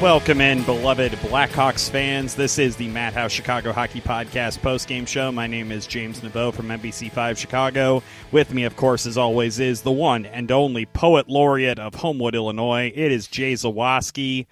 Welcome 0.00 0.40
in, 0.40 0.62
beloved 0.62 1.12
Blackhawks 1.12 1.90
fans. 1.90 2.34
This 2.34 2.58
is 2.58 2.74
the 2.74 2.88
Madhouse 2.88 3.32
Chicago 3.32 3.70
Hockey 3.70 4.00
Podcast 4.00 4.62
post-game 4.62 5.04
show. 5.04 5.30
My 5.30 5.46
name 5.46 5.70
is 5.70 5.86
James 5.86 6.20
Neveau 6.20 6.54
from 6.54 6.68
NBC5 6.68 7.36
Chicago. 7.36 8.02
With 8.32 8.54
me, 8.54 8.64
of 8.64 8.76
course, 8.76 9.04
as 9.04 9.18
always, 9.18 9.60
is 9.60 9.82
the 9.82 9.92
one 9.92 10.24
and 10.24 10.50
only 10.50 10.86
poet 10.86 11.28
laureate 11.28 11.78
of 11.78 11.96
Homewood, 11.96 12.34
Illinois. 12.34 12.90
It 12.96 13.12
is 13.12 13.26
Jay 13.26 13.52
Zawaski. 13.52 14.46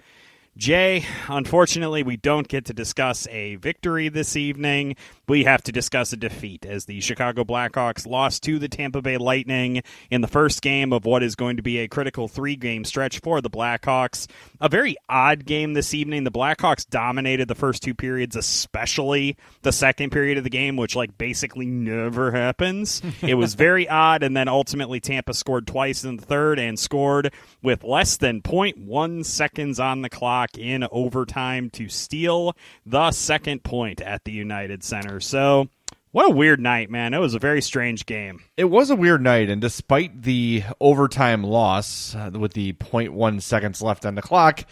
Jay, 0.59 1.05
unfortunately, 1.29 2.03
we 2.03 2.17
don't 2.17 2.49
get 2.49 2.65
to 2.65 2.73
discuss 2.73 3.25
a 3.29 3.55
victory 3.55 4.09
this 4.09 4.35
evening. 4.35 4.97
We 5.25 5.45
have 5.45 5.63
to 5.63 5.71
discuss 5.71 6.11
a 6.11 6.17
defeat 6.17 6.65
as 6.65 6.83
the 6.83 6.99
Chicago 6.99 7.45
Blackhawks 7.45 8.05
lost 8.05 8.43
to 8.43 8.59
the 8.59 8.67
Tampa 8.67 9.01
Bay 9.01 9.15
Lightning 9.17 9.83
in 10.11 10.19
the 10.19 10.27
first 10.27 10.61
game 10.61 10.91
of 10.91 11.05
what 11.05 11.23
is 11.23 11.37
going 11.37 11.55
to 11.55 11.63
be 11.63 11.77
a 11.77 11.87
critical 11.87 12.27
three 12.27 12.57
game 12.57 12.83
stretch 12.83 13.19
for 13.19 13.39
the 13.39 13.49
Blackhawks. 13.49 14.27
A 14.59 14.67
very 14.67 14.97
odd 15.07 15.45
game 15.45 15.75
this 15.75 15.93
evening. 15.93 16.25
The 16.25 16.31
Blackhawks 16.31 16.85
dominated 16.89 17.47
the 17.47 17.55
first 17.55 17.81
two 17.81 17.95
periods, 17.95 18.35
especially 18.35 19.37
the 19.61 19.71
second 19.71 20.09
period 20.09 20.37
of 20.37 20.43
the 20.43 20.49
game, 20.49 20.75
which, 20.75 20.93
like, 20.93 21.17
basically 21.17 21.67
never 21.67 22.31
happens. 22.31 23.01
it 23.21 23.35
was 23.35 23.53
very 23.55 23.87
odd, 23.87 24.23
and 24.23 24.35
then 24.35 24.49
ultimately 24.49 24.99
Tampa 24.99 25.33
scored 25.33 25.67
twice 25.67 26.03
in 26.03 26.17
the 26.17 26.25
third 26.25 26.59
and 26.59 26.77
scored 26.77 27.31
with 27.63 27.85
less 27.85 28.17
than 28.17 28.41
0.1 28.41 29.23
seconds 29.23 29.79
on 29.79 30.01
the 30.01 30.09
clock 30.09 30.48
in 30.57 30.85
overtime 30.91 31.69
to 31.71 31.89
steal 31.89 32.55
the 32.85 33.11
second 33.11 33.63
point 33.63 34.01
at 34.01 34.23
the 34.23 34.31
United 34.31 34.83
Center. 34.83 35.19
So, 35.19 35.69
what 36.11 36.31
a 36.31 36.33
weird 36.33 36.59
night, 36.59 36.89
man. 36.89 37.13
It 37.13 37.19
was 37.19 37.35
a 37.35 37.39
very 37.39 37.61
strange 37.61 38.05
game. 38.05 38.41
It 38.57 38.65
was 38.65 38.89
a 38.89 38.95
weird 38.95 39.21
night, 39.21 39.49
and 39.49 39.61
despite 39.61 40.23
the 40.23 40.63
overtime 40.79 41.43
loss 41.43 42.15
uh, 42.15 42.31
with 42.33 42.53
the 42.53 42.73
0.1 42.73 43.41
seconds 43.43 43.81
left 43.81 44.07
on 44.07 44.15
the 44.15 44.21
clock, 44.23 44.65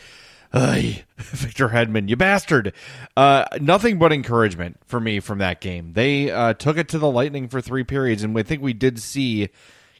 uh, 0.51 0.81
Victor 1.17 1.69
Hedman, 1.69 2.09
you 2.09 2.15
bastard. 2.15 2.73
Uh, 3.15 3.45
nothing 3.61 3.99
but 3.99 4.11
encouragement 4.11 4.79
for 4.85 4.99
me 4.99 5.19
from 5.19 5.37
that 5.37 5.61
game. 5.61 5.93
They 5.93 6.31
uh, 6.31 6.53
took 6.53 6.77
it 6.77 6.89
to 6.89 6.99
the 6.99 7.09
Lightning 7.09 7.49
for 7.49 7.61
three 7.61 7.83
periods, 7.83 8.23
and 8.23 8.37
I 8.37 8.43
think 8.43 8.61
we 8.61 8.73
did 8.73 8.99
see, 8.99 9.49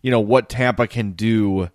you 0.02 0.12
know, 0.12 0.20
what 0.20 0.50
Tampa 0.50 0.88
can 0.88 1.12
do 1.12 1.70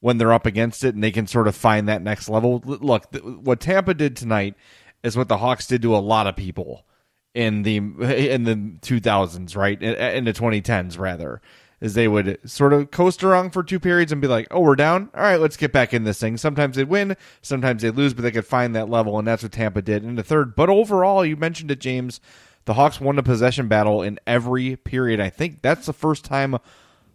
when 0.00 0.18
they're 0.18 0.32
up 0.32 0.46
against 0.46 0.84
it 0.84 0.94
and 0.94 1.04
they 1.04 1.10
can 1.10 1.26
sort 1.26 1.46
of 1.46 1.54
find 1.54 1.88
that 1.88 2.02
next 2.02 2.28
level. 2.28 2.62
Look, 2.64 3.10
th- 3.12 3.24
what 3.24 3.60
Tampa 3.60 3.94
did 3.94 4.16
tonight 4.16 4.54
is 5.02 5.16
what 5.16 5.28
the 5.28 5.38
Hawks 5.38 5.66
did 5.66 5.82
to 5.82 5.94
a 5.94 5.98
lot 5.98 6.26
of 6.26 6.36
people 6.36 6.86
in 7.34 7.62
the 7.62 7.76
in 8.30 8.44
the 8.44 8.54
2000s, 8.54 9.56
right? 9.56 9.80
In, 9.82 9.94
in 9.94 10.24
the 10.24 10.32
2010s 10.32 10.98
rather. 10.98 11.40
Is 11.80 11.94
they 11.94 12.08
would 12.08 12.38
sort 12.44 12.74
of 12.74 12.90
coast 12.90 13.24
around 13.24 13.54
for 13.54 13.62
two 13.62 13.80
periods 13.80 14.12
and 14.12 14.20
be 14.20 14.28
like, 14.28 14.46
"Oh, 14.50 14.60
we're 14.60 14.76
down. 14.76 15.08
All 15.14 15.22
right, 15.22 15.40
let's 15.40 15.56
get 15.56 15.72
back 15.72 15.94
in 15.94 16.04
this 16.04 16.20
thing." 16.20 16.36
Sometimes 16.36 16.76
they'd 16.76 16.84
win, 16.84 17.16
sometimes 17.40 17.80
they'd 17.80 17.96
lose, 17.96 18.12
but 18.12 18.20
they 18.20 18.30
could 18.30 18.44
find 18.44 18.76
that 18.76 18.90
level, 18.90 19.18
and 19.18 19.26
that's 19.26 19.42
what 19.42 19.52
Tampa 19.52 19.80
did 19.80 20.04
in 20.04 20.16
the 20.16 20.22
third. 20.22 20.54
But 20.54 20.68
overall, 20.68 21.24
you 21.24 21.36
mentioned 21.36 21.70
it, 21.70 21.80
James. 21.80 22.20
The 22.66 22.74
Hawks 22.74 23.00
won 23.00 23.16
the 23.16 23.22
possession 23.22 23.66
battle 23.66 24.02
in 24.02 24.20
every 24.26 24.76
period. 24.76 25.20
I 25.20 25.30
think 25.30 25.62
that's 25.62 25.86
the 25.86 25.94
first 25.94 26.22
time, 26.22 26.58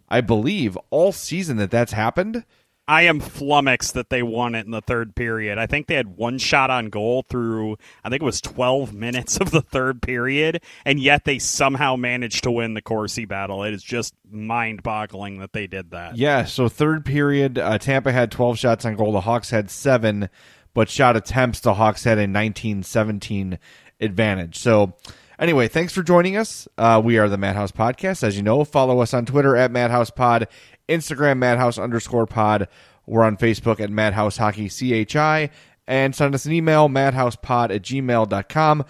I 0.09 0.22
believe, 0.22 0.79
all 0.90 1.12
season 1.12 1.57
that 1.57 1.69
that's 1.69 1.94
happened. 1.94 2.44
I 2.88 3.03
am 3.03 3.19
flummoxed 3.19 3.96
that 3.96 4.09
they 4.09 4.22
won 4.22 4.53
it 4.53 4.66
in 4.66 4.72
the 4.72 4.81
third 4.81 5.16
period. 5.16 5.57
I 5.57 5.66
think 5.66 5.88
they 5.88 5.96
had 5.96 6.18
one 6.18 6.38
shot 6.38 6.69
on 6.69 6.90
goal 6.90 7.23
through, 7.28 7.78
I 8.03 8.09
think 8.09 8.22
it 8.22 8.25
was 8.25 8.41
12 8.41 8.94
minutes 9.06 9.38
of 9.38 9.51
the 9.51 9.62
third 9.62 10.01
period, 10.01 10.62
and 10.85 11.00
yet 11.00 11.25
they 11.25 11.40
somehow 11.40 11.95
managed 11.95 12.44
to 12.44 12.51
win 12.51 12.75
the 12.75 12.81
Corsi 12.81 13.25
battle. 13.25 13.63
It 13.63 13.74
is 13.74 13.84
just 13.84 14.13
mind 14.29 14.84
boggling 14.84 15.40
that 15.40 15.53
they 15.53 15.66
did 15.68 15.91
that. 15.91 16.16
Yeah, 16.18 16.45
so 16.45 16.69
third 16.69 17.06
period, 17.06 17.57
uh, 17.57 17.78
Tampa 17.79 18.12
had 18.12 18.31
12 18.31 18.59
shots 18.59 18.85
on 18.85 18.95
goal. 18.95 19.12
The 19.12 19.22
Hawks 19.22 19.50
had 19.50 19.72
seven, 19.72 20.29
but 20.74 20.90
shot 20.90 21.16
attempts, 21.16 21.62
the 21.62 21.74
Hawks 21.74 22.03
had 22.03 22.19
a 22.19 22.28
19 22.28 22.84
17 22.84 23.57
advantage. 24.00 24.57
So, 24.57 24.94
Anyway, 25.38 25.68
thanks 25.68 25.91
for 25.91 26.01
joining 26.01 26.38
us. 26.38 26.66
Uh, 26.78 27.01
we 27.03 27.18
are 27.18 27.28
the 27.28 27.38
Madhouse 27.38 27.72
Podcast. 27.72 28.24
As 28.24 28.38
you 28.38 28.41
know, 28.41 28.63
follow 28.63 29.00
us 29.00 29.13
on 29.13 29.25
Twitter 29.25 29.57
at 29.57 29.69
Madhouse 29.69 30.09
Pod 30.09 30.47
Instagram, 30.88 31.38
Madhouse 31.38 31.78
underscore 31.78 32.25
pod. 32.25 32.68
We're 33.06 33.23
on 33.23 33.38
Facebook 33.38 33.79
at 33.79 33.90
Madhouse 33.90 34.38
Hockey 34.38 34.69
CHI. 34.69 35.50
And 35.88 36.16
send 36.16 36.34
us 36.34 36.46
an 36.46 36.53
email, 36.53 36.90
madhousepod 36.90 37.73
at 37.73 37.84
gmail.com. 37.84 38.85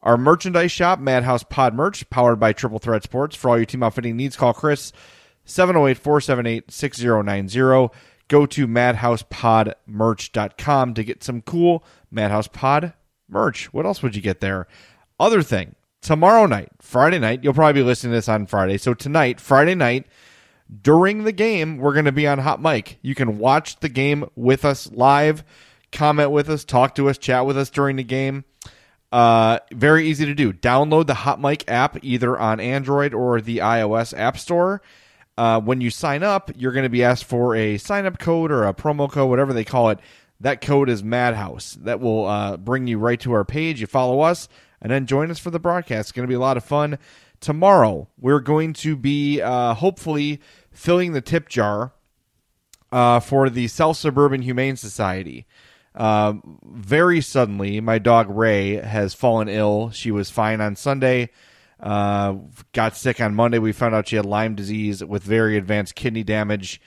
Our 0.00 0.16
merchandise 0.16 0.72
shop, 0.72 1.00
Madhouse 1.00 1.42
Pod 1.42 1.74
Merch, 1.74 2.08
powered 2.08 2.40
by 2.40 2.52
Triple 2.52 2.78
Threat 2.78 3.02
Sports. 3.02 3.36
For 3.36 3.50
all 3.50 3.58
your 3.58 3.66
team 3.66 3.82
outfitting 3.82 4.16
needs, 4.16 4.36
call 4.36 4.54
Chris 4.54 4.92
708 5.44 5.98
478 5.98 6.70
6090. 6.70 7.90
Go 8.28 8.46
to 8.46 8.68
madhousepodmerch.com 8.68 10.94
to 10.94 11.04
get 11.04 11.24
some 11.24 11.42
cool 11.42 11.84
Madhouse 12.10 12.48
Pod 12.48 12.92
merch. 13.28 13.72
What 13.72 13.86
else 13.86 14.02
would 14.02 14.14
you 14.14 14.22
get 14.22 14.40
there? 14.40 14.68
Other 15.18 15.42
thing, 15.42 15.74
tomorrow 16.00 16.46
night, 16.46 16.68
Friday 16.80 17.18
night, 17.18 17.42
you'll 17.42 17.54
probably 17.54 17.82
be 17.82 17.86
listening 17.86 18.12
to 18.12 18.18
this 18.18 18.28
on 18.28 18.46
Friday. 18.46 18.78
So 18.78 18.94
tonight, 18.94 19.40
Friday 19.40 19.74
night, 19.74 20.06
during 20.82 21.24
the 21.24 21.32
game, 21.32 21.78
we're 21.78 21.94
going 21.94 22.04
to 22.04 22.12
be 22.12 22.26
on 22.26 22.38
Hot 22.38 22.60
Mic. 22.60 22.98
You 23.02 23.14
can 23.14 23.38
watch 23.38 23.80
the 23.80 23.88
game 23.88 24.28
with 24.36 24.64
us 24.64 24.90
live, 24.92 25.44
comment 25.92 26.30
with 26.30 26.50
us, 26.50 26.64
talk 26.64 26.94
to 26.96 27.08
us, 27.08 27.18
chat 27.18 27.46
with 27.46 27.56
us 27.56 27.70
during 27.70 27.96
the 27.96 28.04
game. 28.04 28.44
Uh, 29.10 29.58
very 29.72 30.08
easy 30.08 30.26
to 30.26 30.34
do. 30.34 30.52
Download 30.52 31.06
the 31.06 31.14
Hot 31.14 31.40
Mic 31.40 31.64
app 31.68 32.04
either 32.04 32.38
on 32.38 32.60
Android 32.60 33.14
or 33.14 33.40
the 33.40 33.58
iOS 33.58 34.16
App 34.16 34.38
Store. 34.38 34.82
Uh, 35.38 35.60
when 35.60 35.80
you 35.80 35.88
sign 35.88 36.22
up, 36.22 36.50
you're 36.56 36.72
going 36.72 36.82
to 36.82 36.90
be 36.90 37.04
asked 37.04 37.24
for 37.24 37.54
a 37.54 37.78
sign 37.78 38.06
up 38.06 38.18
code 38.18 38.50
or 38.50 38.64
a 38.64 38.74
promo 38.74 39.10
code, 39.10 39.30
whatever 39.30 39.52
they 39.52 39.64
call 39.64 39.90
it. 39.90 40.00
That 40.40 40.60
code 40.60 40.90
is 40.90 41.02
Madhouse. 41.02 41.78
That 41.80 42.00
will 42.00 42.26
uh, 42.26 42.56
bring 42.56 42.86
you 42.86 42.98
right 42.98 43.18
to 43.20 43.32
our 43.32 43.44
page. 43.44 43.80
You 43.80 43.86
follow 43.86 44.20
us 44.20 44.48
and 44.82 44.90
then 44.90 45.06
join 45.06 45.30
us 45.30 45.38
for 45.38 45.50
the 45.50 45.58
broadcast. 45.58 46.08
It's 46.08 46.12
going 46.12 46.26
to 46.26 46.30
be 46.30 46.34
a 46.34 46.40
lot 46.40 46.56
of 46.56 46.64
fun. 46.64 46.98
Tomorrow, 47.40 48.08
we're 48.18 48.40
going 48.40 48.72
to 48.74 48.96
be 48.96 49.40
uh, 49.40 49.74
hopefully 49.74 50.40
filling 50.72 51.12
the 51.12 51.20
tip 51.20 51.48
jar 51.48 51.92
uh, 52.90 53.20
for 53.20 53.48
the 53.50 53.68
South 53.68 53.96
Suburban 53.96 54.42
Humane 54.42 54.76
Society. 54.76 55.46
Um, 55.94 56.58
very 56.64 57.20
suddenly, 57.20 57.80
my 57.80 57.98
dog 57.98 58.30
Ray 58.30 58.76
has 58.76 59.14
fallen 59.14 59.48
ill. 59.48 59.90
She 59.90 60.10
was 60.10 60.30
fine 60.30 60.60
on 60.60 60.76
Sunday, 60.76 61.30
uh, 61.80 62.34
got 62.72 62.96
sick 62.96 63.20
on 63.20 63.34
Monday. 63.34 63.58
We 63.58 63.72
found 63.72 63.94
out 63.94 64.08
she 64.08 64.16
had 64.16 64.26
Lyme 64.26 64.54
disease 64.54 65.04
with 65.04 65.22
very 65.22 65.56
advanced 65.56 65.94
kidney 65.94 66.24
damage. 66.24 66.80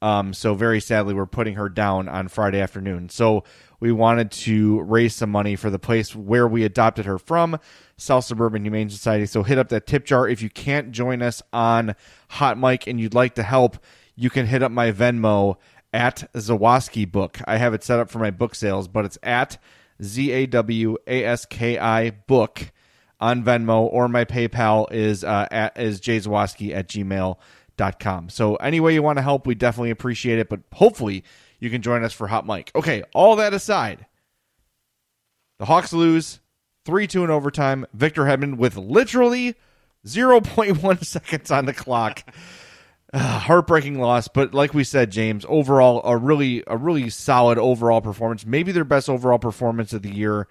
Um, 0.00 0.32
so 0.32 0.54
very 0.54 0.80
sadly, 0.80 1.14
we're 1.14 1.26
putting 1.26 1.54
her 1.54 1.68
down 1.68 2.08
on 2.08 2.28
Friday 2.28 2.60
afternoon. 2.60 3.08
So 3.08 3.44
we 3.80 3.92
wanted 3.92 4.30
to 4.30 4.80
raise 4.80 5.14
some 5.14 5.30
money 5.30 5.56
for 5.56 5.70
the 5.70 5.78
place 5.78 6.14
where 6.14 6.48
we 6.48 6.64
adopted 6.64 7.04
her 7.04 7.18
from, 7.18 7.58
South 7.96 8.24
Suburban 8.24 8.62
Humane 8.62 8.90
Society. 8.90 9.26
So 9.26 9.42
hit 9.42 9.58
up 9.58 9.68
that 9.68 9.86
tip 9.86 10.04
jar. 10.04 10.28
If 10.28 10.42
you 10.42 10.50
can't 10.50 10.90
join 10.90 11.22
us 11.22 11.42
on 11.52 11.94
Hot 12.30 12.58
Mic 12.58 12.86
and 12.86 13.00
you'd 13.00 13.14
like 13.14 13.34
to 13.36 13.42
help, 13.42 13.78
you 14.16 14.30
can 14.30 14.46
hit 14.46 14.62
up 14.62 14.72
my 14.72 14.90
Venmo 14.90 15.56
at 15.92 16.30
Zawaski 16.34 17.10
Book. 17.10 17.38
I 17.46 17.56
have 17.56 17.74
it 17.74 17.84
set 17.84 17.98
up 17.98 18.10
for 18.10 18.18
my 18.18 18.30
book 18.30 18.54
sales, 18.54 18.88
but 18.88 19.04
it's 19.04 19.18
at 19.22 19.58
Z 20.02 20.30
A 20.32 20.46
W 20.46 20.96
A 21.06 21.24
S 21.24 21.46
K 21.46 21.78
I 21.78 22.10
Book 22.10 22.72
on 23.20 23.42
Venmo, 23.44 23.88
or 23.92 24.08
my 24.08 24.24
PayPal 24.24 24.92
is 24.92 25.24
uh, 25.24 25.46
at 25.50 25.78
is 25.78 26.00
jzawaski 26.00 26.74
at 26.74 26.88
gmail.com. 26.88 28.28
So 28.28 28.56
any 28.56 28.80
way 28.80 28.94
you 28.94 29.02
want 29.02 29.18
to 29.18 29.22
help, 29.22 29.46
we 29.46 29.54
definitely 29.54 29.90
appreciate 29.90 30.38
it. 30.38 30.48
But 30.48 30.60
hopefully 30.72 31.24
you 31.58 31.70
can 31.70 31.82
join 31.82 32.04
us 32.04 32.12
for 32.12 32.26
Hot 32.28 32.46
Mic. 32.46 32.70
Okay, 32.74 33.02
all 33.14 33.36
that 33.36 33.54
aside, 33.54 34.06
the 35.58 35.64
Hawks 35.64 35.92
lose 35.92 36.40
3 36.84 37.06
2 37.06 37.24
in 37.24 37.30
overtime. 37.30 37.86
Victor 37.92 38.24
Hedman 38.24 38.56
with 38.56 38.76
literally 38.76 39.54
0.1 40.06 41.04
seconds 41.04 41.50
on 41.50 41.66
the 41.66 41.74
clock. 41.74 42.24
Uh, 43.10 43.38
heartbreaking 43.38 43.98
loss, 43.98 44.28
but 44.28 44.52
like 44.52 44.74
we 44.74 44.84
said, 44.84 45.10
James, 45.10 45.46
overall 45.48 46.02
a 46.04 46.14
really 46.14 46.62
a 46.66 46.76
really 46.76 47.08
solid 47.08 47.56
overall 47.56 48.02
performance. 48.02 48.44
Maybe 48.44 48.70
their 48.70 48.84
best 48.84 49.08
overall 49.08 49.38
performance 49.38 49.94
of 49.94 50.02
the 50.02 50.14
year. 50.14 50.46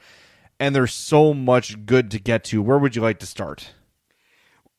And 0.60 0.76
there's 0.76 0.94
so 0.94 1.36
much 1.36 1.86
good 1.86 2.10
to 2.10 2.20
get 2.20 2.44
to. 2.46 2.64
Where 2.64 2.80
would 2.80 2.96
you 2.96 3.02
like 3.04 3.20
to 3.20 3.28
start? 3.28 3.74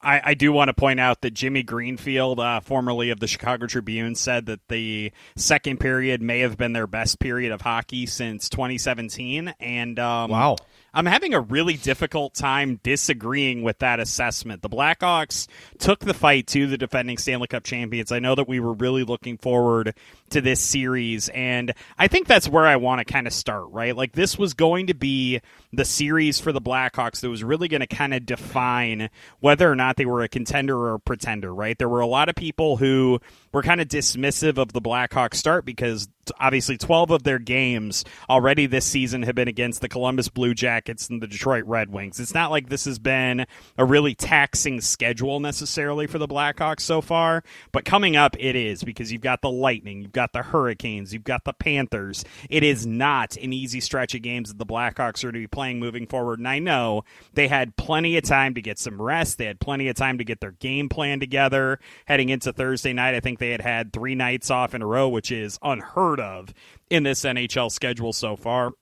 I, 0.00 0.20
I, 0.24 0.34
do 0.34 0.52
want 0.52 0.68
to 0.68 0.74
point 0.74 1.00
out 1.00 1.22
that 1.22 1.32
Jimmy 1.32 1.62
Greenfield, 1.62 2.38
uh, 2.38 2.60
formerly 2.60 3.10
of 3.10 3.18
the 3.18 3.26
Chicago 3.26 3.66
Tribune, 3.66 4.14
said 4.14 4.46
that 4.46 4.60
the 4.68 5.12
second 5.36 5.80
period 5.80 6.22
may 6.22 6.40
have 6.40 6.56
been 6.56 6.72
their 6.72 6.86
best 6.86 7.18
period 7.18 7.50
of 7.52 7.60
hockey 7.60 8.06
since 8.06 8.48
2017. 8.48 9.54
And 9.58 9.98
um, 9.98 10.30
wow, 10.30 10.56
I'm 10.98 11.06
having 11.06 11.32
a 11.32 11.40
really 11.40 11.74
difficult 11.74 12.34
time 12.34 12.80
disagreeing 12.82 13.62
with 13.62 13.78
that 13.78 14.00
assessment. 14.00 14.62
The 14.62 14.68
Blackhawks 14.68 15.46
took 15.78 16.00
the 16.00 16.12
fight 16.12 16.48
to 16.48 16.66
the 16.66 16.76
defending 16.76 17.18
Stanley 17.18 17.46
Cup 17.46 17.62
champions. 17.62 18.10
I 18.10 18.18
know 18.18 18.34
that 18.34 18.48
we 18.48 18.58
were 18.58 18.72
really 18.72 19.04
looking 19.04 19.38
forward 19.38 19.94
to 20.30 20.40
this 20.40 20.60
series, 20.60 21.28
and 21.28 21.72
I 21.96 22.08
think 22.08 22.26
that's 22.26 22.48
where 22.48 22.66
I 22.66 22.74
want 22.74 22.98
to 22.98 23.04
kind 23.04 23.28
of 23.28 23.32
start, 23.32 23.66
right? 23.70 23.94
Like, 23.94 24.10
this 24.10 24.36
was 24.36 24.54
going 24.54 24.88
to 24.88 24.94
be 24.94 25.40
the 25.72 25.84
series 25.84 26.40
for 26.40 26.50
the 26.50 26.60
Blackhawks 26.60 27.20
that 27.20 27.30
was 27.30 27.44
really 27.44 27.68
going 27.68 27.80
to 27.80 27.86
kind 27.86 28.12
of 28.12 28.26
define 28.26 29.08
whether 29.38 29.70
or 29.70 29.76
not 29.76 29.98
they 29.98 30.06
were 30.06 30.22
a 30.22 30.28
contender 30.28 30.76
or 30.76 30.94
a 30.94 30.98
pretender, 30.98 31.54
right? 31.54 31.78
There 31.78 31.88
were 31.88 32.00
a 32.00 32.08
lot 32.08 32.28
of 32.28 32.34
people 32.34 32.76
who 32.76 33.20
were 33.52 33.62
kind 33.62 33.80
of 33.80 33.88
dismissive 33.88 34.58
of 34.58 34.72
the 34.72 34.80
Blackhawks 34.80 35.34
start 35.34 35.64
because 35.64 36.08
obviously 36.38 36.76
12 36.76 37.10
of 37.10 37.22
their 37.22 37.38
games 37.38 38.04
already 38.28 38.66
this 38.66 38.84
season 38.84 39.22
have 39.22 39.34
been 39.34 39.48
against 39.48 39.80
the 39.80 39.88
Columbus 39.88 40.28
Blue 40.28 40.54
Jackets 40.54 41.08
and 41.08 41.22
the 41.22 41.26
Detroit 41.26 41.64
Red 41.64 41.90
Wings. 41.90 42.20
It's 42.20 42.34
not 42.34 42.50
like 42.50 42.68
this 42.68 42.84
has 42.84 42.98
been 42.98 43.46
a 43.76 43.84
really 43.84 44.14
taxing 44.14 44.80
schedule 44.80 45.40
necessarily 45.40 46.06
for 46.06 46.18
the 46.18 46.28
Blackhawks 46.28 46.80
so 46.80 47.00
far, 47.00 47.42
but 47.72 47.84
coming 47.84 48.16
up 48.16 48.36
it 48.38 48.56
is 48.56 48.82
because 48.82 49.12
you've 49.12 49.22
got 49.22 49.42
the 49.42 49.50
Lightning, 49.50 50.02
you've 50.02 50.12
got 50.12 50.32
the 50.32 50.42
Hurricanes, 50.42 51.12
you've 51.12 51.24
got 51.24 51.44
the 51.44 51.52
Panthers. 51.52 52.24
It 52.50 52.62
is 52.62 52.86
not 52.86 53.36
an 53.36 53.52
easy 53.52 53.80
stretch 53.80 54.14
of 54.14 54.22
games 54.22 54.48
that 54.48 54.58
the 54.58 54.66
Blackhawks 54.66 55.24
are 55.24 55.32
to 55.32 55.38
be 55.38 55.46
playing 55.46 55.78
moving 55.78 56.06
forward. 56.06 56.38
And 56.38 56.48
I 56.48 56.58
know 56.58 57.04
they 57.32 57.48
had 57.48 57.76
plenty 57.76 58.16
of 58.16 58.24
time 58.24 58.54
to 58.54 58.62
get 58.62 58.78
some 58.78 59.00
rest. 59.00 59.38
They 59.38 59.46
had 59.46 59.60
plenty 59.60 59.88
of 59.88 59.96
time 59.96 60.18
to 60.18 60.24
get 60.24 60.40
their 60.40 60.52
game 60.52 60.88
plan 60.88 61.20
together 61.20 61.78
heading 62.06 62.28
into 62.28 62.52
Thursday 62.52 62.92
night. 62.92 63.14
I 63.14 63.20
think 63.20 63.37
they 63.38 63.50
had 63.50 63.60
had 63.60 63.92
three 63.92 64.14
nights 64.14 64.50
off 64.50 64.74
in 64.74 64.82
a 64.82 64.86
row, 64.86 65.08
which 65.08 65.30
is 65.30 65.58
unheard 65.62 66.20
of 66.20 66.52
in 66.90 67.02
this 67.02 67.22
NHL 67.22 67.70
schedule 67.70 68.12
so 68.12 68.36
far. 68.36 68.72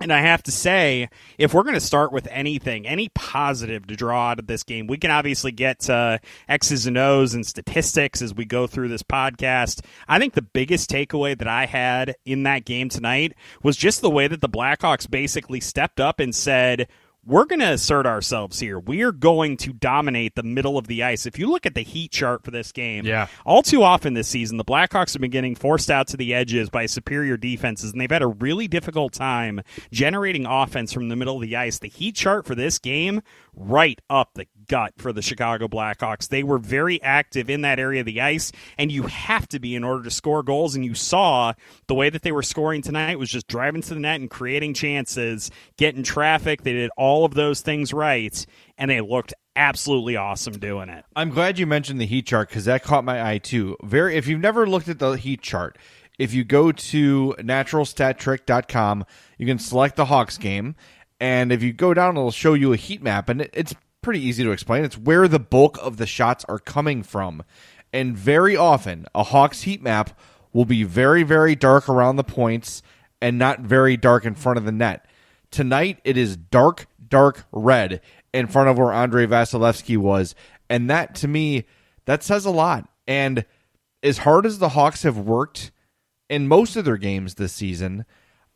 And 0.00 0.12
I 0.12 0.20
have 0.20 0.42
to 0.42 0.50
say, 0.50 1.08
if 1.38 1.54
we're 1.54 1.62
going 1.62 1.74
to 1.74 1.80
start 1.80 2.12
with 2.12 2.26
anything, 2.30 2.84
any 2.86 3.10
positive 3.10 3.86
to 3.86 3.94
draw 3.94 4.30
out 4.30 4.40
of 4.40 4.48
this 4.48 4.64
game, 4.64 4.88
we 4.88 4.98
can 4.98 5.12
obviously 5.12 5.52
get 5.52 5.78
to 5.80 6.20
X's 6.48 6.86
and 6.86 6.98
O's 6.98 7.32
and 7.32 7.46
statistics 7.46 8.20
as 8.20 8.34
we 8.34 8.44
go 8.44 8.66
through 8.66 8.88
this 8.88 9.04
podcast. 9.04 9.84
I 10.08 10.18
think 10.18 10.34
the 10.34 10.42
biggest 10.42 10.90
takeaway 10.90 11.38
that 11.38 11.46
I 11.46 11.66
had 11.66 12.16
in 12.24 12.42
that 12.42 12.64
game 12.64 12.88
tonight 12.88 13.34
was 13.62 13.76
just 13.76 14.00
the 14.00 14.10
way 14.10 14.26
that 14.26 14.40
the 14.40 14.48
Blackhawks 14.48 15.08
basically 15.08 15.60
stepped 15.60 16.00
up 16.00 16.18
and 16.18 16.34
said, 16.34 16.88
we're 17.26 17.46
going 17.46 17.60
to 17.60 17.72
assert 17.72 18.06
ourselves 18.06 18.60
here. 18.60 18.78
We 18.78 19.02
are 19.02 19.12
going 19.12 19.56
to 19.58 19.72
dominate 19.72 20.34
the 20.34 20.42
middle 20.42 20.76
of 20.76 20.86
the 20.86 21.02
ice. 21.02 21.26
If 21.26 21.38
you 21.38 21.48
look 21.48 21.66
at 21.66 21.74
the 21.74 21.82
heat 21.82 22.10
chart 22.10 22.44
for 22.44 22.50
this 22.50 22.72
game, 22.72 23.06
yeah. 23.06 23.28
all 23.44 23.62
too 23.62 23.82
often 23.82 24.14
this 24.14 24.28
season, 24.28 24.56
the 24.56 24.64
Blackhawks 24.64 25.12
have 25.12 25.20
been 25.20 25.30
getting 25.30 25.54
forced 25.54 25.90
out 25.90 26.08
to 26.08 26.16
the 26.16 26.34
edges 26.34 26.70
by 26.70 26.86
superior 26.86 27.36
defenses, 27.36 27.92
and 27.92 28.00
they've 28.00 28.10
had 28.10 28.22
a 28.22 28.26
really 28.26 28.68
difficult 28.68 29.12
time 29.12 29.62
generating 29.90 30.46
offense 30.46 30.92
from 30.92 31.08
the 31.08 31.16
middle 31.16 31.36
of 31.36 31.42
the 31.42 31.56
ice. 31.56 31.78
The 31.78 31.88
heat 31.88 32.14
chart 32.14 32.46
for 32.46 32.54
this 32.54 32.78
game, 32.78 33.22
right 33.54 34.00
up 34.10 34.30
the 34.34 34.46
gut 34.66 34.94
for 34.98 35.12
the 35.12 35.22
Chicago 35.22 35.68
Blackhawks. 35.68 36.28
They 36.28 36.42
were 36.42 36.58
very 36.58 37.02
active 37.02 37.50
in 37.50 37.62
that 37.62 37.78
area 37.78 38.00
of 38.00 38.06
the 38.06 38.20
ice, 38.20 38.52
and 38.78 38.90
you 38.90 39.04
have 39.04 39.48
to 39.48 39.58
be 39.58 39.74
in 39.74 39.84
order 39.84 40.04
to 40.04 40.10
score 40.10 40.42
goals. 40.42 40.74
And 40.74 40.84
you 40.84 40.94
saw 40.94 41.52
the 41.86 41.94
way 41.94 42.10
that 42.10 42.22
they 42.22 42.32
were 42.32 42.42
scoring 42.42 42.82
tonight 42.82 43.18
was 43.18 43.30
just 43.30 43.46
driving 43.46 43.82
to 43.82 43.94
the 43.94 44.00
net 44.00 44.20
and 44.20 44.30
creating 44.30 44.74
chances, 44.74 45.50
getting 45.76 46.02
traffic. 46.02 46.62
They 46.62 46.72
did 46.72 46.90
all 46.96 47.24
of 47.24 47.34
those 47.34 47.60
things 47.60 47.92
right, 47.92 48.44
and 48.78 48.90
they 48.90 49.00
looked 49.00 49.34
absolutely 49.56 50.16
awesome 50.16 50.54
doing 50.58 50.88
it. 50.88 51.04
I'm 51.14 51.30
glad 51.30 51.58
you 51.58 51.66
mentioned 51.66 52.00
the 52.00 52.06
heat 52.06 52.26
chart 52.26 52.48
because 52.48 52.64
that 52.64 52.82
caught 52.82 53.04
my 53.04 53.30
eye 53.32 53.38
too. 53.38 53.76
Very, 53.82 54.16
if 54.16 54.26
you've 54.26 54.40
never 54.40 54.66
looked 54.66 54.88
at 54.88 54.98
the 54.98 55.12
heat 55.12 55.42
chart, 55.42 55.78
if 56.18 56.32
you 56.32 56.44
go 56.44 56.72
to 56.72 57.34
naturalstattrick.com, 57.38 59.04
you 59.38 59.46
can 59.46 59.58
select 59.58 59.96
the 59.96 60.06
Hawks 60.06 60.38
game. 60.38 60.76
And 61.20 61.52
if 61.52 61.62
you 61.62 61.72
go 61.72 61.94
down, 61.94 62.16
it'll 62.16 62.30
show 62.30 62.54
you 62.54 62.72
a 62.72 62.76
heat 62.76 63.02
map, 63.02 63.28
and 63.28 63.48
it's 63.52 63.74
pretty 64.04 64.20
easy 64.20 64.44
to 64.44 64.52
explain. 64.52 64.84
It's 64.84 64.98
where 64.98 65.26
the 65.26 65.40
bulk 65.40 65.78
of 65.82 65.96
the 65.96 66.06
shots 66.06 66.44
are 66.48 66.58
coming 66.58 67.02
from. 67.02 67.42
And 67.92 68.16
very 68.16 68.56
often, 68.56 69.06
a 69.14 69.24
Hawks 69.24 69.62
heat 69.62 69.82
map 69.82 70.18
will 70.52 70.64
be 70.64 70.84
very, 70.84 71.22
very 71.22 71.56
dark 71.56 71.88
around 71.88 72.16
the 72.16 72.24
points 72.24 72.82
and 73.20 73.38
not 73.38 73.60
very 73.60 73.96
dark 73.96 74.24
in 74.24 74.34
front 74.34 74.58
of 74.58 74.64
the 74.64 74.72
net. 74.72 75.06
Tonight, 75.50 76.00
it 76.04 76.16
is 76.16 76.36
dark, 76.36 76.86
dark 77.08 77.46
red 77.50 78.00
in 78.32 78.46
front 78.46 78.68
of 78.68 78.78
where 78.78 78.92
Andrei 78.92 79.26
Vasilevskiy 79.26 79.96
was. 79.96 80.34
And 80.68 80.90
that, 80.90 81.14
to 81.16 81.28
me, 81.28 81.64
that 82.04 82.22
says 82.22 82.44
a 82.44 82.50
lot. 82.50 82.88
And 83.06 83.44
as 84.02 84.18
hard 84.18 84.44
as 84.46 84.58
the 84.58 84.70
Hawks 84.70 85.02
have 85.04 85.18
worked 85.18 85.70
in 86.28 86.48
most 86.48 86.76
of 86.76 86.84
their 86.84 86.96
games 86.96 87.34
this 87.34 87.52
season, 87.52 88.04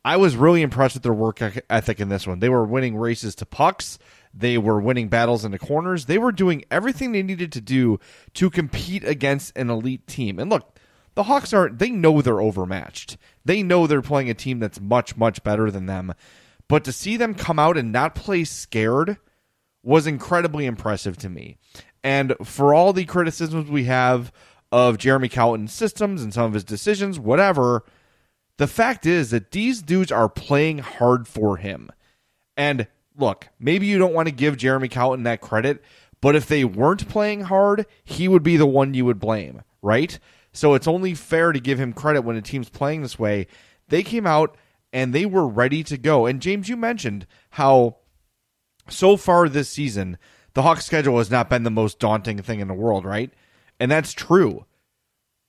I 0.05 0.17
was 0.17 0.37
really 0.37 0.63
impressed 0.63 0.95
with 0.95 1.03
their 1.03 1.13
work 1.13 1.41
ethic 1.71 2.01
in 2.01 2.09
this 2.09 2.27
one. 2.27 2.41
They 2.41 2.49
were 2.49 2.65
winning 2.65 2.97
races 2.97 3.35
to 3.37 3.47
pucks. 3.47 3.99
They 4.35 4.59
were 4.59 4.81
winning 4.81 5.09
battles 5.09 5.45
in 5.45 5.53
the 5.53 5.59
corners. 5.59 6.07
They 6.07 6.19
were 6.19 6.33
doing 6.33 6.65
everything 6.71 7.13
they 7.13 7.23
needed 7.23 7.53
to 7.53 7.61
do 7.61 7.99
to 8.35 8.51
compete 8.51 9.05
against 9.05 9.57
an 9.57 9.71
elite 9.71 10.07
team. 10.07 10.39
And 10.39 10.51
look, 10.51 10.79
the 11.15 11.25
Hawks 11.25 11.53
aren't, 11.53 11.79
they 11.79 11.91
know 11.91 12.23
they're 12.23 12.41
overmatched. 12.41 13.17
They 13.45 13.63
know 13.63 13.87
they're 13.87 14.03
playing 14.03 14.31
a 14.31 14.35
team 14.35 14.61
that's 14.61 14.81
much, 14.81 15.17
much 15.17 15.43
better 15.43 15.71
than 15.71 15.87
them. 15.87 16.15
But 16.69 16.85
to 16.85 16.93
see 16.93 17.17
them 17.17 17.35
come 17.35 17.59
out 17.59 17.77
and 17.77 17.91
not 17.91 18.15
play 18.15 18.45
scared 18.45 19.17
was 19.83 20.07
incredibly 20.07 20.67
impressive 20.67 21.17
to 21.19 21.29
me. 21.29 21.57
And 22.05 22.35
for 22.45 22.75
all 22.75 22.93
the 22.93 23.05
criticisms 23.05 23.71
we 23.71 23.85
have 23.85 24.33
of 24.71 24.99
Jeremy 24.99 25.29
Colliton's 25.29 25.73
systems 25.73 26.23
and 26.23 26.33
some 26.33 26.45
of 26.45 26.53
his 26.53 26.65
decisions, 26.65 27.19
whatever, 27.19 27.85
the 28.59 28.67
fact 28.67 29.07
is 29.07 29.31
that 29.31 29.51
these 29.51 29.83
dudes 29.83 30.13
are 30.13 30.29
playing 30.29 30.79
hard 30.79 31.27
for 31.27 31.57
him. 31.57 31.91
And 32.57 32.87
look, 33.19 33.49
maybe 33.59 33.87
you 33.87 33.99
don't 33.99 34.15
want 34.15 34.29
to 34.29 34.35
give 34.35 34.57
Jeremy 34.57 34.89
Colliton 34.89 35.25
that 35.25 35.41
credit, 35.41 35.83
but 36.21 36.35
if 36.35 36.47
they 36.47 36.65
weren't 36.65 37.09
playing 37.09 37.43
hard, 37.43 37.87
he 38.05 38.29
would 38.29 38.43
be 38.43 38.57
the 38.57 38.67
one 38.67 38.95
you 38.95 39.05
would 39.05 39.21
blame, 39.21 39.63
right? 39.83 40.19
So 40.53 40.75
it's 40.75 40.89
only 40.89 41.15
fair 41.15 41.53
to 41.53 41.61
give 41.61 41.79
him 41.79 41.93
credit 41.93 42.23
when 42.23 42.37
a 42.37 42.43
team's 42.43 42.71
playing 42.71 43.03
this 43.03 43.19
way. 43.19 43.47
They 43.89 44.03
came 44.03 44.27
out 44.27 44.57
and 44.93 45.13
they 45.13 45.27
were 45.27 45.47
ready 45.47 45.83
to 45.85 45.99
go. 45.99 46.27
And 46.27 46.41
James, 46.41 46.69
you 46.69 46.77
mentioned 46.77 47.27
how 47.51 47.99
so 48.89 49.17
far 49.17 49.49
this 49.49 49.69
season, 49.69 50.19
the 50.55 50.63
Hawks 50.63 50.87
schedule 50.87 51.19
has 51.19 51.31
not 51.31 51.51
been 51.51 51.63
the 51.63 51.71
most 51.71 51.99
daunting 51.99 52.39
thing 52.39 52.61
in 52.61 52.69
the 52.69 52.75
world, 52.75 53.05
right? 53.05 53.33
And 53.79 53.91
that's 53.91 54.13
true. 54.13 54.65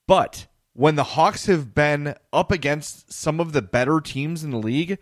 But 0.08 0.48
when 0.74 0.96
the 0.96 1.04
Hawks 1.04 1.46
have 1.48 1.74
been 1.74 2.16
up 2.32 2.52
against 2.52 3.12
some 3.12 3.40
of 3.40 3.54
the 3.54 3.62
better 3.62 4.00
teams 4.02 4.44
in 4.44 4.52
the 4.52 4.58
league, 4.58 5.00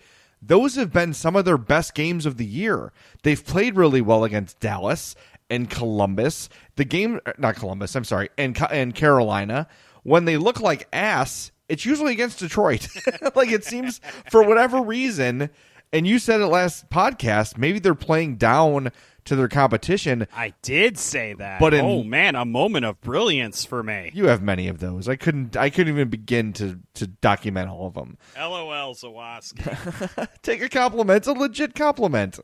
those 0.47 0.75
have 0.75 0.91
been 0.91 1.13
some 1.13 1.35
of 1.35 1.45
their 1.45 1.57
best 1.57 1.93
games 1.93 2.25
of 2.25 2.37
the 2.37 2.45
year. 2.45 2.91
They've 3.23 3.43
played 3.43 3.75
really 3.75 4.01
well 4.01 4.23
against 4.23 4.59
Dallas 4.59 5.15
and 5.49 5.69
Columbus. 5.69 6.49
The 6.75 6.85
game, 6.85 7.19
not 7.37 7.55
Columbus, 7.55 7.95
I'm 7.95 8.03
sorry, 8.03 8.29
and 8.37 8.57
and 8.71 8.95
Carolina. 8.95 9.67
When 10.03 10.25
they 10.25 10.37
look 10.37 10.59
like 10.61 10.87
ass 10.93 11.51
it's 11.69 11.85
usually 11.85 12.13
against 12.13 12.39
Detroit. 12.39 12.87
like 13.35 13.51
it 13.51 13.63
seems 13.63 13.99
for 14.31 14.43
whatever 14.43 14.81
reason, 14.81 15.49
and 15.91 16.07
you 16.07 16.19
said 16.19 16.41
it 16.41 16.47
last 16.47 16.89
podcast, 16.89 17.57
maybe 17.57 17.79
they're 17.79 17.95
playing 17.95 18.35
down 18.35 18.91
to 19.27 19.35
their 19.35 19.47
competition. 19.47 20.27
I 20.33 20.53
did 20.61 20.97
say 20.97 21.33
that. 21.33 21.59
But 21.59 21.73
in- 21.73 21.85
oh 21.85 22.03
man, 22.03 22.35
a 22.35 22.45
moment 22.45 22.85
of 22.85 22.99
brilliance 23.01 23.65
for 23.65 23.83
me. 23.83 24.11
You 24.13 24.27
have 24.27 24.41
many 24.41 24.67
of 24.67 24.79
those. 24.79 25.07
I 25.07 25.15
couldn't 25.15 25.55
I 25.55 25.69
couldn't 25.69 25.93
even 25.93 26.09
begin 26.09 26.53
to 26.53 26.79
to 26.95 27.07
document 27.07 27.69
all 27.69 27.87
of 27.87 27.93
them. 27.93 28.17
LOL 28.37 28.95
Zawaski. 28.95 30.27
Take 30.41 30.61
a 30.61 30.69
compliment, 30.69 31.17
it's 31.17 31.27
a 31.27 31.33
legit 31.33 31.75
compliment. 31.75 32.39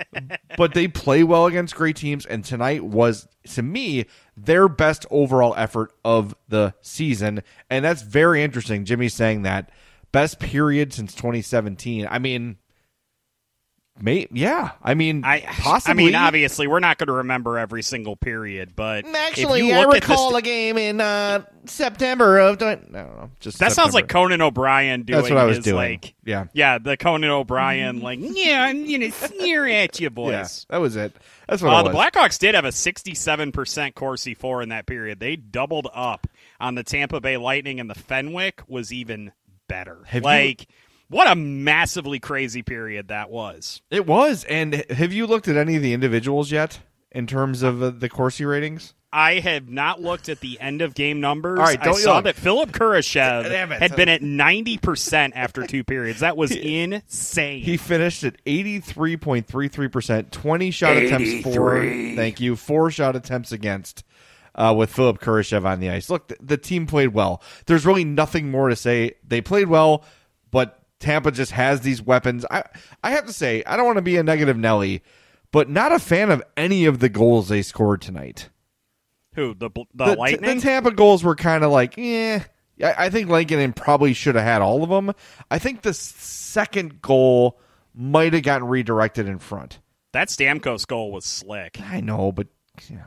but 0.56 0.74
they 0.74 0.86
play 0.88 1.22
well 1.22 1.46
against 1.46 1.74
great 1.74 1.96
teams 1.96 2.26
and 2.26 2.44
tonight 2.44 2.84
was 2.84 3.26
to 3.54 3.62
me 3.62 4.06
their 4.36 4.68
best 4.68 5.06
overall 5.10 5.54
effort 5.56 5.92
of 6.04 6.34
the 6.48 6.74
season 6.82 7.42
and 7.70 7.84
that's 7.84 8.02
very 8.02 8.42
interesting. 8.42 8.84
Jimmy's 8.84 9.14
saying 9.14 9.42
that 9.42 9.70
best 10.12 10.38
period 10.38 10.92
since 10.92 11.14
2017. 11.14 12.06
I 12.10 12.18
mean 12.18 12.58
May, 14.00 14.28
yeah, 14.30 14.70
I 14.82 14.94
mean, 14.94 15.24
I 15.24 15.40
possibly. 15.40 15.90
I 16.04 16.06
mean, 16.06 16.14
obviously, 16.14 16.66
we're 16.68 16.78
not 16.80 16.98
going 16.98 17.08
to 17.08 17.14
remember 17.14 17.58
every 17.58 17.82
single 17.82 18.14
period, 18.16 18.74
but 18.76 19.04
Actually, 19.06 19.60
if 19.60 19.66
you 19.66 19.74
I 19.74 19.84
look 19.86 19.96
at 19.96 20.08
recall 20.08 20.30
this, 20.30 20.38
a 20.38 20.42
game 20.42 20.78
in 20.78 21.00
uh, 21.00 21.44
September 21.64 22.38
of. 22.38 22.62
I 22.62 22.76
don't 22.76 22.92
know. 22.92 23.30
Just 23.40 23.58
that 23.58 23.72
sounds 23.72 23.94
like 23.94 24.08
Conan 24.08 24.40
O'Brien 24.40 25.02
doing. 25.02 25.18
That's 25.18 25.30
what 25.30 25.38
I 25.38 25.44
was 25.44 25.56
his, 25.56 25.64
doing. 25.64 25.76
Like, 25.76 26.14
Yeah. 26.24 26.44
yeah, 26.52 26.78
the 26.78 26.96
Conan 26.96 27.30
O'Brien, 27.30 28.00
like, 28.00 28.18
yeah, 28.22 28.62
I'm 28.64 28.88
gonna 28.90 29.10
sneer 29.10 29.66
at 29.66 29.98
you, 29.98 30.10
boys. 30.10 30.66
Yeah, 30.70 30.74
that 30.76 30.80
was 30.80 30.94
it. 30.96 31.12
That's 31.48 31.60
what 31.62 31.72
Uh, 31.74 31.80
it 31.88 31.92
the. 31.92 31.98
Blackhawks 31.98 32.38
did 32.38 32.54
have 32.54 32.64
a 32.64 32.72
67% 32.72 33.94
Corsi 33.94 34.34
4 34.34 34.62
in 34.62 34.68
that 34.68 34.86
period. 34.86 35.18
They 35.18 35.36
doubled 35.36 35.88
up 35.94 36.26
on 36.60 36.74
the 36.74 36.82
Tampa 36.84 37.20
Bay 37.20 37.36
Lightning, 37.36 37.80
and 37.80 37.88
the 37.90 37.94
Fenwick 37.94 38.62
was 38.68 38.92
even 38.92 39.32
better. 39.66 39.98
Have 40.06 40.22
you- 40.22 40.26
like, 40.26 40.66
what 41.08 41.30
a 41.30 41.34
massively 41.34 42.18
crazy 42.20 42.62
period 42.62 43.08
that 43.08 43.30
was. 43.30 43.82
It 43.90 44.06
was. 44.06 44.44
And 44.44 44.84
have 44.90 45.12
you 45.12 45.26
looked 45.26 45.48
at 45.48 45.56
any 45.56 45.76
of 45.76 45.82
the 45.82 45.92
individuals 45.92 46.50
yet 46.52 46.80
in 47.10 47.26
terms 47.26 47.62
of 47.62 47.82
uh, 47.82 47.90
the 47.90 48.08
Corsi 48.08 48.44
ratings? 48.44 48.94
I 49.10 49.38
have 49.40 49.70
not 49.70 50.02
looked 50.02 50.28
at 50.28 50.40
the 50.40 50.60
end 50.60 50.82
of 50.82 50.94
game 50.94 51.20
numbers. 51.20 51.58
All 51.58 51.64
right, 51.64 51.80
I 51.80 51.84
don't 51.84 51.94
you 51.94 52.00
saw 52.00 52.16
look. 52.16 52.24
that 52.24 52.36
Philip 52.36 52.72
Kurashev 52.72 53.78
had 53.78 53.96
been 53.96 54.10
at 54.10 54.20
90% 54.20 55.32
after 55.34 55.66
two 55.66 55.82
periods. 55.82 56.20
That 56.20 56.36
was 56.36 56.50
insane. 56.54 57.62
He 57.62 57.78
finished 57.78 58.22
at 58.24 58.44
83.33%, 58.44 60.30
20 60.30 60.70
shot 60.70 60.96
attempts 60.98 61.42
for. 61.42 61.80
Thank 61.80 62.40
you. 62.40 62.54
Four 62.54 62.90
shot 62.90 63.16
attempts 63.16 63.52
against. 63.52 64.04
Uh, 64.54 64.74
with 64.76 64.90
Philip 64.90 65.20
Kurashev 65.20 65.64
on 65.64 65.78
the 65.78 65.88
ice. 65.88 66.10
Look, 66.10 66.26
the, 66.28 66.36
the 66.40 66.56
team 66.56 66.88
played 66.88 67.14
well. 67.14 67.40
There's 67.66 67.86
really 67.86 68.02
nothing 68.04 68.50
more 68.50 68.68
to 68.68 68.74
say. 68.74 69.12
They 69.22 69.40
played 69.40 69.68
well, 69.68 70.02
but 70.50 70.77
Tampa 71.00 71.30
just 71.30 71.52
has 71.52 71.80
these 71.82 72.02
weapons. 72.02 72.44
I 72.50 72.64
I 73.02 73.10
have 73.12 73.26
to 73.26 73.32
say, 73.32 73.62
I 73.64 73.76
don't 73.76 73.86
want 73.86 73.98
to 73.98 74.02
be 74.02 74.16
a 74.16 74.22
negative 74.22 74.56
Nelly, 74.56 75.02
but 75.52 75.68
not 75.68 75.92
a 75.92 75.98
fan 75.98 76.30
of 76.30 76.42
any 76.56 76.84
of 76.84 76.98
the 76.98 77.08
goals 77.08 77.48
they 77.48 77.62
scored 77.62 78.00
tonight. 78.02 78.48
Who? 79.34 79.54
The, 79.54 79.70
the, 79.70 79.84
the, 79.94 80.16
Lightning? 80.16 80.56
the 80.56 80.60
Tampa 80.62 80.90
goals 80.90 81.22
were 81.22 81.36
kind 81.36 81.62
of 81.62 81.70
like, 81.70 81.94
eh. 81.96 82.40
I, 82.82 83.06
I 83.06 83.10
think 83.10 83.28
Lankinen 83.28 83.72
probably 83.72 84.12
should 84.12 84.34
have 84.34 84.44
had 84.44 84.62
all 84.62 84.82
of 84.82 84.90
them. 84.90 85.14
I 85.50 85.58
think 85.58 85.82
the 85.82 85.94
second 85.94 87.00
goal 87.00 87.60
might 87.94 88.32
have 88.32 88.42
gotten 88.42 88.66
redirected 88.66 89.28
in 89.28 89.38
front. 89.38 89.78
that 90.12 90.28
Stamkos 90.28 90.86
goal 90.86 91.12
was 91.12 91.24
slick. 91.24 91.80
I 91.80 92.00
know, 92.00 92.32
but 92.32 92.48
know. 92.90 92.98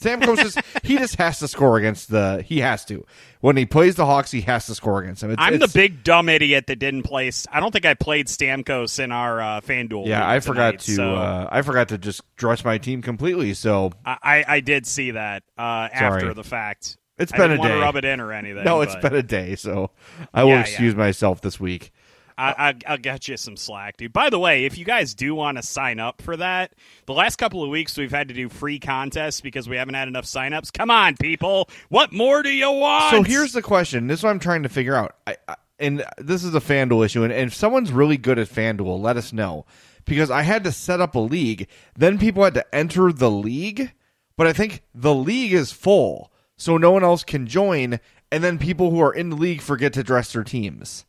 Stamkos 0.00 0.36
just 0.38 0.58
he 0.84 0.96
just 0.96 1.16
has 1.16 1.38
to 1.40 1.48
score 1.48 1.76
against 1.78 2.10
the 2.10 2.42
he 2.46 2.60
has 2.60 2.84
to 2.86 3.04
when 3.40 3.56
he 3.56 3.66
plays 3.66 3.96
the 3.96 4.06
Hawks 4.06 4.30
he 4.30 4.40
has 4.42 4.66
to 4.66 4.74
score 4.74 5.00
against 5.02 5.20
them. 5.20 5.30
It's, 5.30 5.40
I'm 5.42 5.58
the 5.58 5.68
big 5.68 6.02
dumb 6.02 6.28
idiot 6.28 6.66
that 6.68 6.76
didn't 6.78 7.02
place. 7.02 7.46
I 7.52 7.60
don't 7.60 7.70
think 7.72 7.84
I 7.86 7.94
played 7.94 8.26
Stamkos 8.26 8.98
in 9.02 9.12
our 9.12 9.40
uh, 9.40 9.60
FanDuel. 9.60 10.06
yeah. 10.06 10.28
I 10.28 10.40
forgot 10.40 10.78
tonight, 10.78 10.80
to 10.80 10.94
so 10.94 11.14
uh, 11.14 11.48
I 11.50 11.62
forgot 11.62 11.88
to 11.88 11.98
just 11.98 12.22
dress 12.36 12.64
my 12.64 12.78
team 12.78 13.02
completely. 13.02 13.54
So 13.54 13.92
I, 14.06 14.44
I 14.48 14.60
did 14.60 14.86
see 14.86 15.12
that 15.12 15.42
uh, 15.58 15.88
after 15.92 16.32
the 16.34 16.44
fact. 16.44 16.96
It's 17.18 17.32
I 17.34 17.36
been 17.36 17.50
didn't 17.50 17.56
a 17.58 17.60
want 17.60 17.70
day. 17.72 17.74
to 17.76 17.80
rub 17.82 17.96
it 17.96 18.04
in 18.06 18.20
or 18.20 18.32
anything. 18.32 18.64
no, 18.64 18.80
it's 18.80 18.94
but 18.94 19.02
been 19.10 19.16
a 19.16 19.22
day. 19.22 19.54
So 19.54 19.90
I 20.32 20.44
will 20.44 20.50
Yeah, 20.52 20.54
yeah. 20.56 20.60
excuse 20.62 20.94
myself 20.94 21.42
this 21.42 21.60
week. 21.60 21.92
I, 22.40 22.68
I, 22.70 22.74
I'll 22.86 22.98
get 22.98 23.28
you 23.28 23.36
some 23.36 23.56
slack, 23.56 23.98
dude. 23.98 24.12
By 24.14 24.30
the 24.30 24.38
way, 24.38 24.64
if 24.64 24.78
you 24.78 24.84
guys 24.86 25.14
do 25.14 25.34
want 25.34 25.58
to 25.58 25.62
sign 25.62 26.00
up 26.00 26.22
for 26.22 26.36
that, 26.38 26.72
the 27.04 27.12
last 27.12 27.36
couple 27.36 27.62
of 27.62 27.68
weeks 27.68 27.98
we've 27.98 28.10
had 28.10 28.28
to 28.28 28.34
do 28.34 28.48
free 28.48 28.78
contests 28.78 29.42
because 29.42 29.68
we 29.68 29.76
haven't 29.76 29.94
had 29.94 30.08
enough 30.08 30.24
signups. 30.24 30.72
Come 30.72 30.90
on, 30.90 31.16
people! 31.16 31.68
What 31.90 32.12
more 32.12 32.42
do 32.42 32.48
you 32.48 32.70
want? 32.70 33.10
So 33.10 33.22
here's 33.22 33.52
the 33.52 33.60
question. 33.60 34.06
This 34.06 34.20
is 34.20 34.24
what 34.24 34.30
I'm 34.30 34.38
trying 34.38 34.62
to 34.62 34.70
figure 34.70 34.94
out. 34.94 35.16
I, 35.26 35.36
I, 35.46 35.56
and 35.78 36.04
this 36.18 36.44
is 36.44 36.54
a 36.54 36.60
FanDuel 36.60 37.04
issue. 37.04 37.24
And, 37.24 37.32
and 37.32 37.48
if 37.48 37.54
someone's 37.54 37.92
really 37.92 38.16
good 38.16 38.38
at 38.38 38.48
FanDuel, 38.48 39.00
let 39.00 39.16
us 39.16 39.32
know. 39.32 39.66
Because 40.04 40.30
I 40.30 40.42
had 40.42 40.64
to 40.64 40.72
set 40.72 41.00
up 41.00 41.14
a 41.14 41.20
league. 41.20 41.68
Then 41.96 42.18
people 42.18 42.42
had 42.42 42.54
to 42.54 42.74
enter 42.74 43.12
the 43.12 43.30
league. 43.30 43.92
But 44.36 44.46
I 44.46 44.52
think 44.52 44.82
the 44.94 45.14
league 45.14 45.52
is 45.52 45.72
full. 45.72 46.32
So 46.56 46.76
no 46.76 46.90
one 46.90 47.04
else 47.04 47.22
can 47.22 47.46
join. 47.46 48.00
And 48.32 48.44
then 48.44 48.58
people 48.58 48.90
who 48.90 49.00
are 49.00 49.12
in 49.12 49.30
the 49.30 49.36
league 49.36 49.60
forget 49.60 49.92
to 49.94 50.02
dress 50.02 50.32
their 50.32 50.44
teams. 50.44 51.04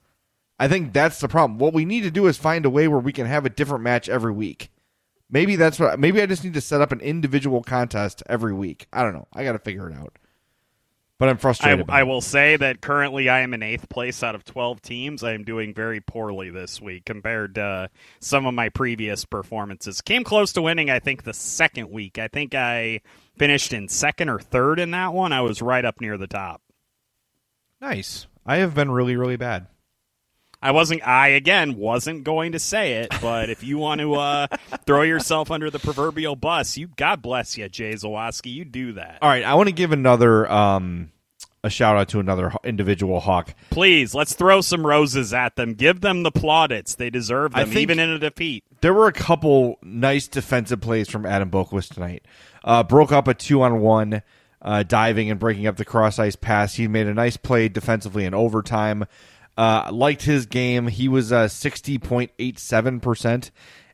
I 0.62 0.68
think 0.68 0.94
that's 0.94 1.20
the 1.20 1.28
problem. 1.28 1.58
What 1.58 1.74
we 1.74 1.86
need 1.86 2.02
to 2.02 2.12
do 2.12 2.28
is 2.28 2.38
find 2.38 2.68
a 2.68 2.70
way 2.70 2.88
where 2.88 3.00
we 3.00 3.12
can 3.12 3.26
have 3.26 3.48
a 3.48 3.50
different 3.50 3.84
match 3.84 4.08
every 4.08 4.32
week. 4.32 4.70
Maybe 5.28 5.56
that's 5.56 5.80
what. 5.80 6.00
Maybe 6.00 6.22
I 6.22 6.28
just 6.28 6.44
need 6.44 6.54
to 6.54 6.62
set 6.62 6.82
up 6.82 6.92
an 6.92 7.00
individual 7.00 7.64
contest 7.64 8.22
every 8.28 8.54
week. 8.54 8.86
I 8.94 9.02
don't 9.02 9.14
know. 9.14 9.28
I 9.34 9.44
got 9.44 9.54
to 9.54 9.60
figure 9.60 9.90
it 9.90 9.96
out. 9.98 10.20
But 11.18 11.30
I'm 11.30 11.38
frustrated. 11.38 11.88
by 11.88 12.02
I 12.02 12.04
will 12.04 12.22
say 12.22 12.58
that 12.58 12.80
currently 12.80 13.28
I 13.28 13.40
am 13.40 13.56
in 13.56 13.64
eighth 13.64 13.90
place 13.90 14.22
out 14.22 14.36
of 14.36 14.46
12 14.46 14.84
teams. 14.84 15.24
I 15.24 15.34
am 15.34 15.44
doing 15.44 15.74
very 15.74 16.00
poorly 16.00 16.52
this 16.52 16.80
week 16.80 17.06
compared 17.06 17.56
to 17.56 17.90
some 18.20 18.46
of 18.46 18.54
my 18.54 18.70
previous 18.70 19.26
performances. 19.26 20.00
Came 20.02 20.24
close 20.24 20.54
to 20.54 20.62
winning, 20.62 20.92
I 20.92 21.00
think, 21.00 21.24
the 21.24 21.34
second 21.34 21.90
week. 21.90 22.20
I 22.20 22.28
think 22.28 22.54
I 22.54 23.02
finished 23.36 23.74
in 23.74 23.88
second 23.88 24.30
or 24.30 24.40
third 24.40 24.78
in 24.80 24.92
that 24.92 25.12
one. 25.12 25.34
I 25.34 25.42
was 25.42 25.60
right 25.60 25.86
up 25.86 26.00
near 26.00 26.20
the 26.20 26.28
top. 26.28 26.62
Nice. 27.82 28.28
I 28.46 28.58
have 28.58 28.76
been 28.76 28.92
really, 28.92 29.16
really 29.16 29.38
bad. 29.38 29.66
I 30.62 30.72
wasn't. 30.72 31.06
I 31.08 31.30
again 31.30 31.76
wasn't 31.76 32.24
going 32.24 32.52
to 32.52 32.60
say 32.60 32.94
it, 32.96 33.14
but 33.22 33.50
if 33.50 33.64
you 33.64 33.78
want 33.78 34.02
to 34.02 34.14
uh, 34.14 34.48
throw 34.86 35.02
yourself 35.02 35.50
under 35.52 35.70
the 35.70 35.80
proverbial 35.80 36.36
bus, 36.36 36.78
you 36.78 36.88
God 36.96 37.22
bless 37.22 37.58
you, 37.58 37.68
Jay 37.70 37.94
Zawaski. 37.94 38.54
You 38.54 38.66
do 38.66 38.94
that, 38.94 39.20
All 39.22 39.30
right, 39.30 39.44
I 39.44 39.56
want 39.56 39.70
to 39.70 39.74
give 39.74 39.92
another 39.92 40.50
um 40.52 41.12
a 41.64 41.70
shout 41.70 41.96
out 41.96 42.10
to 42.10 42.20
another 42.20 42.52
individual 42.64 43.20
hawk. 43.20 43.54
please. 43.70 44.16
Let's 44.16 44.34
throw 44.34 44.62
some 44.62 44.86
roses 44.86 45.32
at 45.32 45.56
them. 45.56 45.74
Give 45.76 46.02
them 46.02 46.24
the 46.24 46.32
plaudits 46.32 46.96
they 46.96 47.12
deserve 47.12 47.56
I 47.56 47.60
them, 47.62 47.70
think- 47.70 47.82
even 47.82 48.00
in 48.00 48.10
a 48.10 48.18
defeat. 48.20 48.64
There 48.82 48.94
were 48.96 49.06
a 49.08 49.14
couple 49.14 49.78
nice 49.84 50.28
defensive 50.28 50.82
plays 50.82 51.08
from 51.08 51.24
Adam 51.26 51.52
Boqvist 51.52 51.94
tonight. 51.94 52.24
Uh, 52.64 52.82
broke 52.82 53.12
up 53.12 53.28
a 53.28 53.36
two 53.36 53.62
on 53.62 53.80
one, 53.80 54.24
uh, 54.60 54.82
diving 54.82 55.30
and 55.30 55.40
breaking 55.40 55.68
up 55.68 55.78
the 55.78 55.86
cross 55.86 56.18
ice 56.18 56.36
pass. 56.36 56.76
He 56.76 56.88
made 56.88 57.06
a 57.06 57.14
nice 57.14 57.38
play 57.38 57.70
defensively 57.70 58.26
in 58.26 58.34
overtime. 58.34 59.06
Uh, 59.62 59.92
liked 59.92 60.24
his 60.24 60.48
game. 60.48 60.88
He 60.88 61.08
was 61.08 61.32
uh, 61.32 61.48
sixty 61.48 62.00
point 62.00 62.32
eight 62.40 62.58
seven 62.58 63.00
percent 63.00 63.52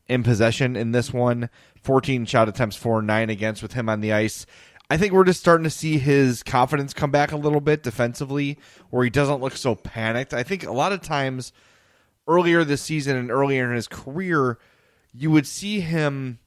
in 0.07 0.23
possession 0.23 0.77
in 0.77 0.93
this 0.93 1.11
one. 1.11 1.49
Fourteen 1.83 2.23
shot 2.23 2.47
attempts 2.47 2.77
for 2.77 3.01
nine 3.01 3.29
against 3.29 3.61
with 3.61 3.73
him 3.73 3.89
on 3.89 3.99
the 3.99 4.13
ice. 4.13 4.45
I 4.89 4.95
think 4.95 5.11
we're 5.11 5.25
just 5.25 5.41
starting 5.41 5.65
to 5.65 5.69
see 5.69 5.97
his 5.97 6.41
confidence 6.41 6.93
come 6.93 7.11
back 7.11 7.33
a 7.33 7.35
little 7.35 7.59
bit 7.59 7.83
defensively, 7.83 8.57
where 8.91 9.03
he 9.03 9.09
doesn't 9.09 9.41
look 9.41 9.57
so 9.57 9.75
panicked. 9.75 10.33
I 10.33 10.41
think 10.41 10.65
a 10.65 10.71
lot 10.71 10.93
of 10.93 11.01
times 11.01 11.51
earlier 12.29 12.63
this 12.63 12.81
season 12.81 13.17
and 13.17 13.29
earlier 13.29 13.69
in 13.69 13.75
his 13.75 13.89
career, 13.89 14.59
you 15.11 15.31
would 15.31 15.45
see 15.45 15.81
him. 15.81 16.39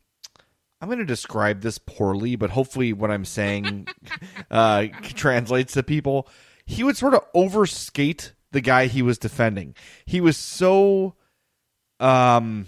I'm 0.81 0.89
going 0.89 0.99
to 0.99 1.05
describe 1.05 1.61
this 1.61 1.77
poorly, 1.77 2.37
but 2.37 2.49
hopefully, 2.49 2.95
what 2.95 3.11
I'm 3.11 3.27
saying 3.27 3.87
uh, 4.51 4.87
translates 5.03 5.75
to 5.75 5.83
people. 5.83 6.27
He 6.65 6.83
would 6.83 6.97
sort 6.97 7.13
of 7.13 7.31
overskate 7.35 8.31
the 8.53 8.61
guy 8.61 8.87
he 8.87 9.03
was 9.03 9.19
defending. 9.19 9.75
He 10.05 10.21
was 10.21 10.37
so, 10.37 11.15
um, 11.99 12.67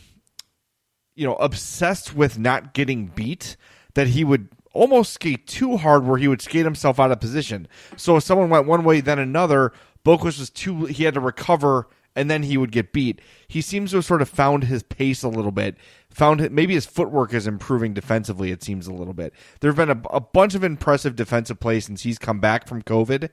you 1.15 1.27
know, 1.27 1.35
obsessed 1.37 2.15
with 2.15 2.39
not 2.39 2.75
getting 2.75 3.07
beat 3.07 3.57
that 3.95 4.09
he 4.09 4.25
would 4.25 4.49
almost 4.73 5.13
skate 5.13 5.47
too 5.47 5.77
hard, 5.77 6.07
where 6.07 6.19
he 6.19 6.29
would 6.29 6.43
skate 6.43 6.65
himself 6.65 6.99
out 6.99 7.13
of 7.13 7.21
position. 7.21 7.69
So 7.97 8.17
if 8.17 8.25
someone 8.25 8.49
went 8.49 8.67
one 8.67 8.85
way, 8.85 9.01
then 9.01 9.19
another, 9.19 9.73
Boqvist 10.05 10.39
was 10.39 10.51
too. 10.51 10.87
He 10.87 11.05
had 11.05 11.15
to 11.15 11.21
recover 11.21 11.89
and 12.15 12.31
then 12.31 12.43
he 12.43 12.57
would 12.57 12.73
get 12.73 12.93
beat. 12.93 13.21
He 13.49 13.61
seems 13.61 13.91
to 13.91 13.99
have 13.99 14.05
sort 14.05 14.23
of 14.23 14.29
found 14.29 14.65
his 14.65 14.83
pace 14.83 15.23
a 15.23 15.29
little 15.29 15.51
bit. 15.51 15.77
Found 16.11 16.41
it, 16.41 16.53
maybe 16.53 16.75
his 16.75 16.87
footwork 16.87 17.33
is 17.33 17.47
improving 17.47 17.95
defensively. 17.95 18.51
It 18.51 18.63
seems 18.63 18.87
a 18.87 18.93
little 18.93 19.15
bit. 19.15 19.33
There 19.61 19.71
have 19.71 19.77
been 19.77 19.91
a, 19.91 20.03
a 20.11 20.21
bunch 20.21 20.55
of 20.55 20.65
impressive 20.65 21.17
defensive 21.17 21.59
plays 21.61 21.87
since 21.87 22.03
he's 22.03 22.19
come 22.19 22.41
back 22.41 22.69
from 22.69 22.83
COVID, 22.83 23.31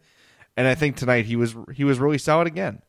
and 0.60 0.68
I 0.68 0.76
think 0.76 0.98
tonight 0.98 1.24
he 1.24 1.38
was 1.38 1.56
he 1.74 1.86
was 1.86 2.00
really 2.00 2.18
solid 2.18 2.46
again. 2.46 2.82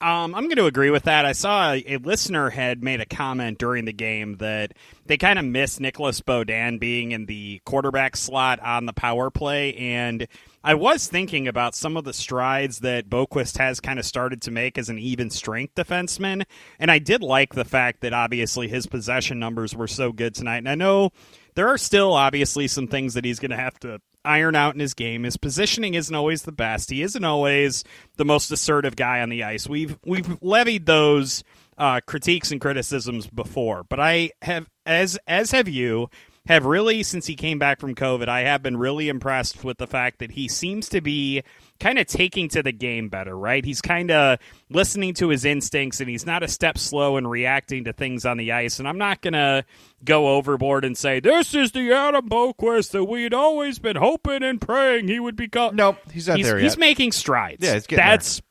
Um, 0.00 0.34
I'm 0.34 0.44
going 0.44 0.56
to 0.56 0.66
agree 0.66 0.90
with 0.90 1.02
that. 1.02 1.26
I 1.26 1.32
saw 1.32 1.72
a, 1.72 1.84
a, 1.86 1.96
listener 1.98 2.50
had 2.50 2.84
made 2.84 3.00
a 3.00 3.06
comment 3.06 3.58
during 3.58 3.84
the 3.84 3.92
game 3.92 4.36
that 4.36 4.72
they 5.06 5.18
kind 5.18 5.40
of 5.40 5.44
missed 5.44 5.80
Nicolas 5.80 6.20
Beaudin 6.20 6.78
being 6.78 7.10
in 7.10 7.26
the 7.26 7.60
quarterback 7.66 8.16
slot 8.16 8.60
on 8.60 8.86
the 8.86 8.92
power 8.94 9.28
play, 9.28 9.74
and 9.74 10.26
I 10.64 10.74
was 10.74 11.06
thinking 11.06 11.48
about 11.48 11.74
some 11.74 11.98
of 11.98 12.04
the 12.04 12.14
strides 12.14 12.78
that 12.78 13.10
Boqvist 13.10 13.58
has 13.58 13.80
kind 13.80 13.98
of 13.98 14.06
started 14.06 14.40
to 14.42 14.50
make 14.50 14.78
as 14.78 14.88
an 14.88 14.98
even 14.98 15.28
strength 15.28 15.74
defenseman, 15.74 16.44
and 16.78 16.90
I 16.90 16.98
did 16.98 17.22
like 17.22 17.54
the 17.54 17.66
fact 17.66 18.00
that 18.00 18.14
obviously 18.14 18.68
his 18.68 18.86
possession 18.86 19.38
numbers 19.38 19.76
were 19.76 19.88
so 19.88 20.12
good 20.12 20.34
tonight. 20.34 20.58
And 20.58 20.68
I 20.70 20.76
know 20.76 21.10
there 21.56 21.68
are 21.68 21.78
still 21.78 22.14
obviously 22.14 22.68
some 22.68 22.86
things 22.86 23.14
that 23.14 23.24
he's 23.24 23.40
going 23.40 23.50
to 23.50 23.56
have 23.56 23.78
to 23.80 24.00
iron 24.24 24.54
out 24.54 24.74
in 24.74 24.80
his 24.80 24.94
game. 24.94 25.24
His 25.24 25.36
positioning 25.36 25.94
isn't 25.94 26.14
always 26.14 26.42
the 26.42 26.52
best. 26.52 26.90
He 26.90 27.02
isn't 27.02 27.24
always 27.24 27.84
the 28.16 28.24
most 28.24 28.50
assertive 28.50 28.96
guy 28.96 29.20
on 29.20 29.28
the 29.28 29.44
ice. 29.44 29.68
We've 29.68 29.98
we've 30.04 30.38
levied 30.42 30.86
those 30.86 31.44
uh, 31.76 32.00
critiques 32.06 32.50
and 32.50 32.60
criticisms 32.60 33.26
before, 33.26 33.84
but 33.84 34.00
I 34.00 34.30
have 34.42 34.68
as 34.84 35.18
as 35.26 35.52
have 35.52 35.68
you 35.68 36.08
have 36.46 36.64
really 36.64 37.02
since 37.02 37.26
he 37.26 37.36
came 37.36 37.58
back 37.58 37.78
from 37.78 37.94
COVID. 37.94 38.28
I 38.28 38.40
have 38.40 38.62
been 38.62 38.76
really 38.76 39.08
impressed 39.08 39.64
with 39.64 39.78
the 39.78 39.86
fact 39.86 40.18
that 40.18 40.32
he 40.32 40.48
seems 40.48 40.88
to 40.88 41.00
be 41.00 41.42
kind 41.80 41.98
of 41.98 42.06
taking 42.06 42.48
to 42.48 42.62
the 42.62 42.72
game 42.72 43.08
better, 43.08 43.36
right? 43.36 43.64
He's 43.64 43.80
kind 43.80 44.10
of 44.10 44.38
listening 44.68 45.14
to 45.14 45.28
his 45.28 45.44
instincts 45.44 46.00
and 46.00 46.08
he's 46.08 46.26
not 46.26 46.42
a 46.42 46.48
step 46.48 46.78
slow 46.78 47.16
in 47.16 47.26
reacting 47.26 47.84
to 47.84 47.92
things 47.92 48.24
on 48.26 48.36
the 48.36 48.52
ice. 48.52 48.78
And 48.78 48.88
I'm 48.88 48.98
not 48.98 49.20
going 49.20 49.34
to 49.34 49.64
go 50.04 50.36
overboard 50.36 50.84
and 50.84 50.96
say, 50.96 51.20
this 51.20 51.54
is 51.54 51.72
the 51.72 51.92
Adam 51.92 52.28
Boqvist 52.28 52.90
that 52.90 53.04
we'd 53.04 53.34
always 53.34 53.78
been 53.78 53.96
hoping 53.96 54.42
and 54.42 54.60
praying 54.60 55.08
he 55.08 55.20
would 55.20 55.36
become. 55.36 55.76
Nope, 55.76 55.98
he's 56.12 56.28
not 56.28 56.36
he's, 56.36 56.46
there 56.46 56.58
yet. 56.58 56.64
He's 56.64 56.78
making 56.78 57.12
strides. 57.12 57.64
Yeah, 57.64 57.80
That's. 57.88 58.36
There. 58.36 58.44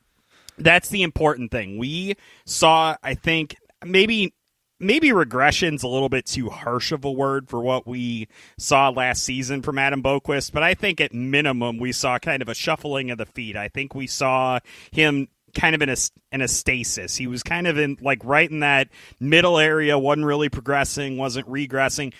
That's 0.60 0.88
the 0.88 1.04
important 1.04 1.52
thing. 1.52 1.78
We 1.78 2.16
saw, 2.44 2.96
I 3.00 3.14
think, 3.14 3.54
maybe 3.84 4.34
maybe 4.80 5.08
regression's 5.08 5.82
a 5.82 5.88
little 5.88 6.08
bit 6.08 6.26
too 6.26 6.48
harsh 6.48 6.92
of 6.92 7.04
a 7.04 7.10
word 7.10 7.48
for 7.48 7.60
what 7.60 7.86
we 7.86 8.28
saw 8.58 8.88
last 8.90 9.24
season 9.24 9.62
from 9.62 9.78
Adam 9.78 10.02
Boqvist, 10.02 10.52
but 10.52 10.62
I 10.62 10.74
think 10.74 11.00
at 11.00 11.12
minimum 11.12 11.78
we 11.78 11.92
saw 11.92 12.18
kind 12.18 12.42
of 12.42 12.48
a 12.48 12.54
shuffling 12.54 13.10
of 13.10 13.18
the 13.18 13.26
feet. 13.26 13.56
I 13.56 13.68
think 13.68 13.94
we 13.94 14.06
saw 14.06 14.60
him 14.92 15.28
kind 15.54 15.74
of 15.74 15.82
in 15.82 15.88
a 15.88 15.96
in 16.32 16.40
a 16.42 16.48
stasis. 16.48 17.16
He 17.16 17.26
was 17.26 17.42
kind 17.42 17.66
of 17.66 17.78
in 17.78 17.98
like 18.00 18.24
right 18.24 18.50
in 18.50 18.60
that 18.60 18.88
middle 19.18 19.58
area, 19.58 19.98
wasn't 19.98 20.26
really 20.26 20.48
progressing, 20.48 21.16
wasn't 21.16 21.48
regressing. 21.48 22.12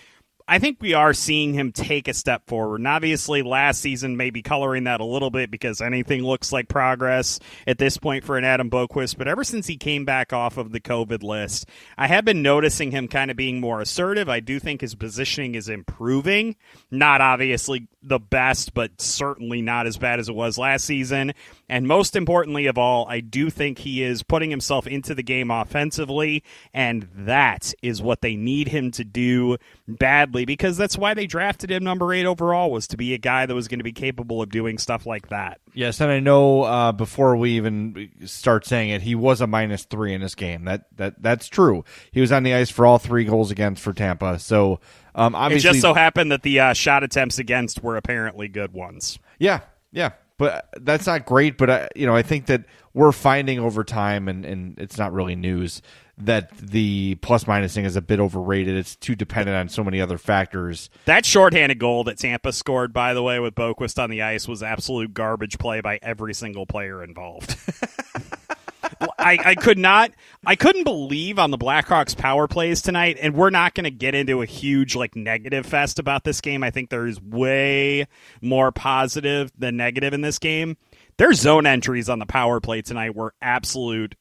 I 0.51 0.59
think 0.59 0.79
we 0.81 0.95
are 0.95 1.13
seeing 1.13 1.53
him 1.53 1.73
take 1.73 2.09
a 2.09 2.15
step 2.15 2.47
forward. 2.47 2.81
And 2.81 2.89
obviously, 2.89 3.43
last 3.43 3.83
season 3.83 4.17
may 4.17 4.31
be 4.31 4.41
coloring 4.41 4.85
that 4.85 5.03
a 5.03 5.05
little 5.05 5.31
bit 5.31 5.51
because 5.51 5.83
anything 5.83 6.23
looks 6.23 6.53
like 6.53 6.69
progress 6.69 7.39
at 7.67 7.77
this 7.77 7.99
point 7.99 8.25
for 8.25 8.39
an 8.39 8.45
Adam 8.45 8.71
Boqvist. 8.71 9.19
But 9.19 9.29
ever 9.29 9.45
since 9.45 9.67
he 9.67 9.77
came 9.77 10.07
back 10.07 10.33
off 10.33 10.57
of 10.57 10.73
the 10.73 10.81
COVID 10.81 11.23
list, 11.23 11.67
I 11.99 12.07
have 12.07 12.25
been 12.25 12.41
noticing 12.41 12.93
him 12.93 13.09
kind 13.09 13.31
of 13.31 13.37
being 13.37 13.61
more 13.61 13.83
assertive. 13.83 14.31
I 14.31 14.41
do 14.41 14.59
think 14.59 14.81
his 14.81 14.95
positioning 14.95 15.55
is 15.55 15.69
improving. 15.69 16.57
Not 16.91 17.21
obviously 17.21 17.87
the 18.03 18.19
best, 18.19 18.73
but 18.73 19.01
certainly 19.01 19.61
not 19.61 19.87
as 19.87 19.99
bad 19.99 20.19
as 20.19 20.31
it 20.31 20.35
was 20.35 20.57
last 20.57 20.87
season. 20.87 21.35
And 21.69 21.87
most 21.87 22.17
importantly 22.17 22.67
of 22.67 22.79
all, 22.79 23.07
I 23.07 23.21
do 23.21 23.51
think 23.51 23.79
he 23.79 24.03
is 24.03 24.23
putting 24.23 24.49
himself 24.49 24.87
into 24.87 25.15
the 25.15 25.23
game 25.23 25.51
offensively, 25.51 26.43
and 26.73 27.07
that 27.15 27.75
is 27.83 28.01
what 28.01 28.23
they 28.23 28.37
need 28.37 28.69
him 28.69 28.91
to 28.93 29.05
do 29.05 29.59
badly 29.87 30.38
because 30.45 30.77
that's 30.77 30.97
why 30.97 31.15
they 31.15 31.27
drafted 31.27 31.71
him 31.71 31.85
number 31.85 32.13
eight 32.13 32.27
overall 32.27 32.71
was 32.71 32.87
to 32.89 32.97
be 32.97 33.15
a 33.15 33.19
guy 33.19 33.47
that 33.47 33.55
was 33.55 33.69
going 33.69 33.79
to 33.79 33.85
be 33.85 33.93
capable 33.93 34.43
of 34.43 34.51
doing 34.51 34.79
stuff 34.79 35.07
like 35.07 35.29
that. 35.29 35.61
Yes, 35.75 36.01
and 36.01 36.11
I 36.11 36.21
know 36.21 36.63
uh, 36.63 36.93
before 36.93 37.37
we 37.37 37.53
even 37.53 38.11
start 38.25 38.67
saying 38.67 38.91
it, 38.91 39.03
he 39.03 39.15
was 39.15 39.41
a 39.41 39.47
minus 39.47 39.85
three 39.85 40.15
in 40.15 40.21
this 40.21 40.35
game. 40.35 40.65
That 40.65 40.87
that 40.97 41.23
that's 41.23 41.49
true. 41.49 41.85
He 42.11 42.21
was 42.21 42.33
on 42.33 42.43
the 42.43 42.55
ice 42.55 42.71
for 42.71 42.87
all 42.87 42.99
three 42.99 43.25
goals 43.25 43.51
against 43.51 43.83
for 43.83 43.93
Tampa. 43.93 44.39
So 44.39 44.81
um, 45.15 45.35
obviously, 45.35 45.71
it 45.71 45.73
just 45.73 45.83
so 45.83 45.95
happened 45.95 46.33
that 46.33 46.43
the 46.43 46.61
uh, 46.61 46.73
shot 46.73 47.03
attempts 47.03 47.39
against 47.39 47.83
were 47.83 47.97
apparently 47.97 48.49
good 48.49 48.73
ones. 48.73 49.19
Yeah, 49.39 49.61
yeah, 49.93 50.11
but 50.39 50.69
that's 50.81 51.07
not 51.07 51.27
great. 51.27 51.59
But 51.59 51.71
I, 51.71 51.89
you 51.97 52.07
know, 52.07 52.15
I 52.15 52.23
think 52.23 52.47
that 52.47 52.65
we're 52.95 53.13
finding 53.13 53.59
over 53.59 53.85
time, 53.85 54.29
and 54.29 54.45
and 54.45 54.79
it's 54.79 54.99
not 54.99 55.13
really 55.13 55.37
news 55.37 55.83
that 56.21 56.57
the 56.59 57.17
minus 57.47 57.75
thing 57.75 57.85
is 57.85 57.97
a 57.97 58.03
bit 58.03 58.21
overrated. 58.21 58.77
It's 58.77 58.97
too 58.97 59.15
dependent 59.15 59.57
on 59.57 59.69
so 59.69 59.85
many 59.85 60.01
other 60.01 60.19
factors. 60.19 60.91
That 61.05 61.25
shorthanded 61.25 61.79
goal 61.79 62.05
that 62.05 62.19
Tampa 62.19 62.53
scored, 62.53 62.93
by 62.93 63.15
the 63.15 63.23
way, 63.23 63.39
with 63.39 63.55
Boqvist 63.55 64.03
on 64.03 64.11
the 64.11 64.23
ice 64.23 64.49
was 64.49 64.63
absolute 64.63 65.15
garbage 65.15 65.59
play 65.59 65.81
by 65.81 65.99
every 66.03 66.35
single 66.35 66.67
player 66.67 67.03
involved. 67.03 67.57
I, 69.19 69.39
I 69.45 69.55
could 69.55 69.79
not 69.79 70.13
I 70.47 70.57
couldn't 70.57 70.85
believe 70.85 71.39
on 71.39 71.51
the 71.51 71.59
Blackhawks 71.59 72.17
power 72.17 72.49
plays 72.49 72.83
tonight, 72.83 73.19
and 73.21 73.35
we're 73.35 73.51
not 73.51 73.75
going 73.75 73.85
to 73.85 73.91
get 73.91 74.15
into 74.15 74.43
a 74.43 74.47
huge 74.47 74.97
like 74.97 75.15
negative 75.15 75.67
fest 75.67 75.99
about 75.99 76.25
this 76.25 76.41
game. 76.41 76.63
I 76.63 76.71
think 76.71 76.91
there's 76.91 77.21
way 77.21 78.07
more 78.41 78.73
positive 78.73 79.53
than 79.57 79.77
negative 79.77 80.15
in 80.15 80.21
this 80.21 80.39
game. 80.39 80.77
Their 81.17 81.33
zone 81.33 81.67
entries 81.67 82.09
on 82.09 82.19
the 82.19 82.27
power 82.27 82.61
play 82.61 82.83
tonight 82.83 83.15
were 83.15 83.35
absolute 83.43 84.15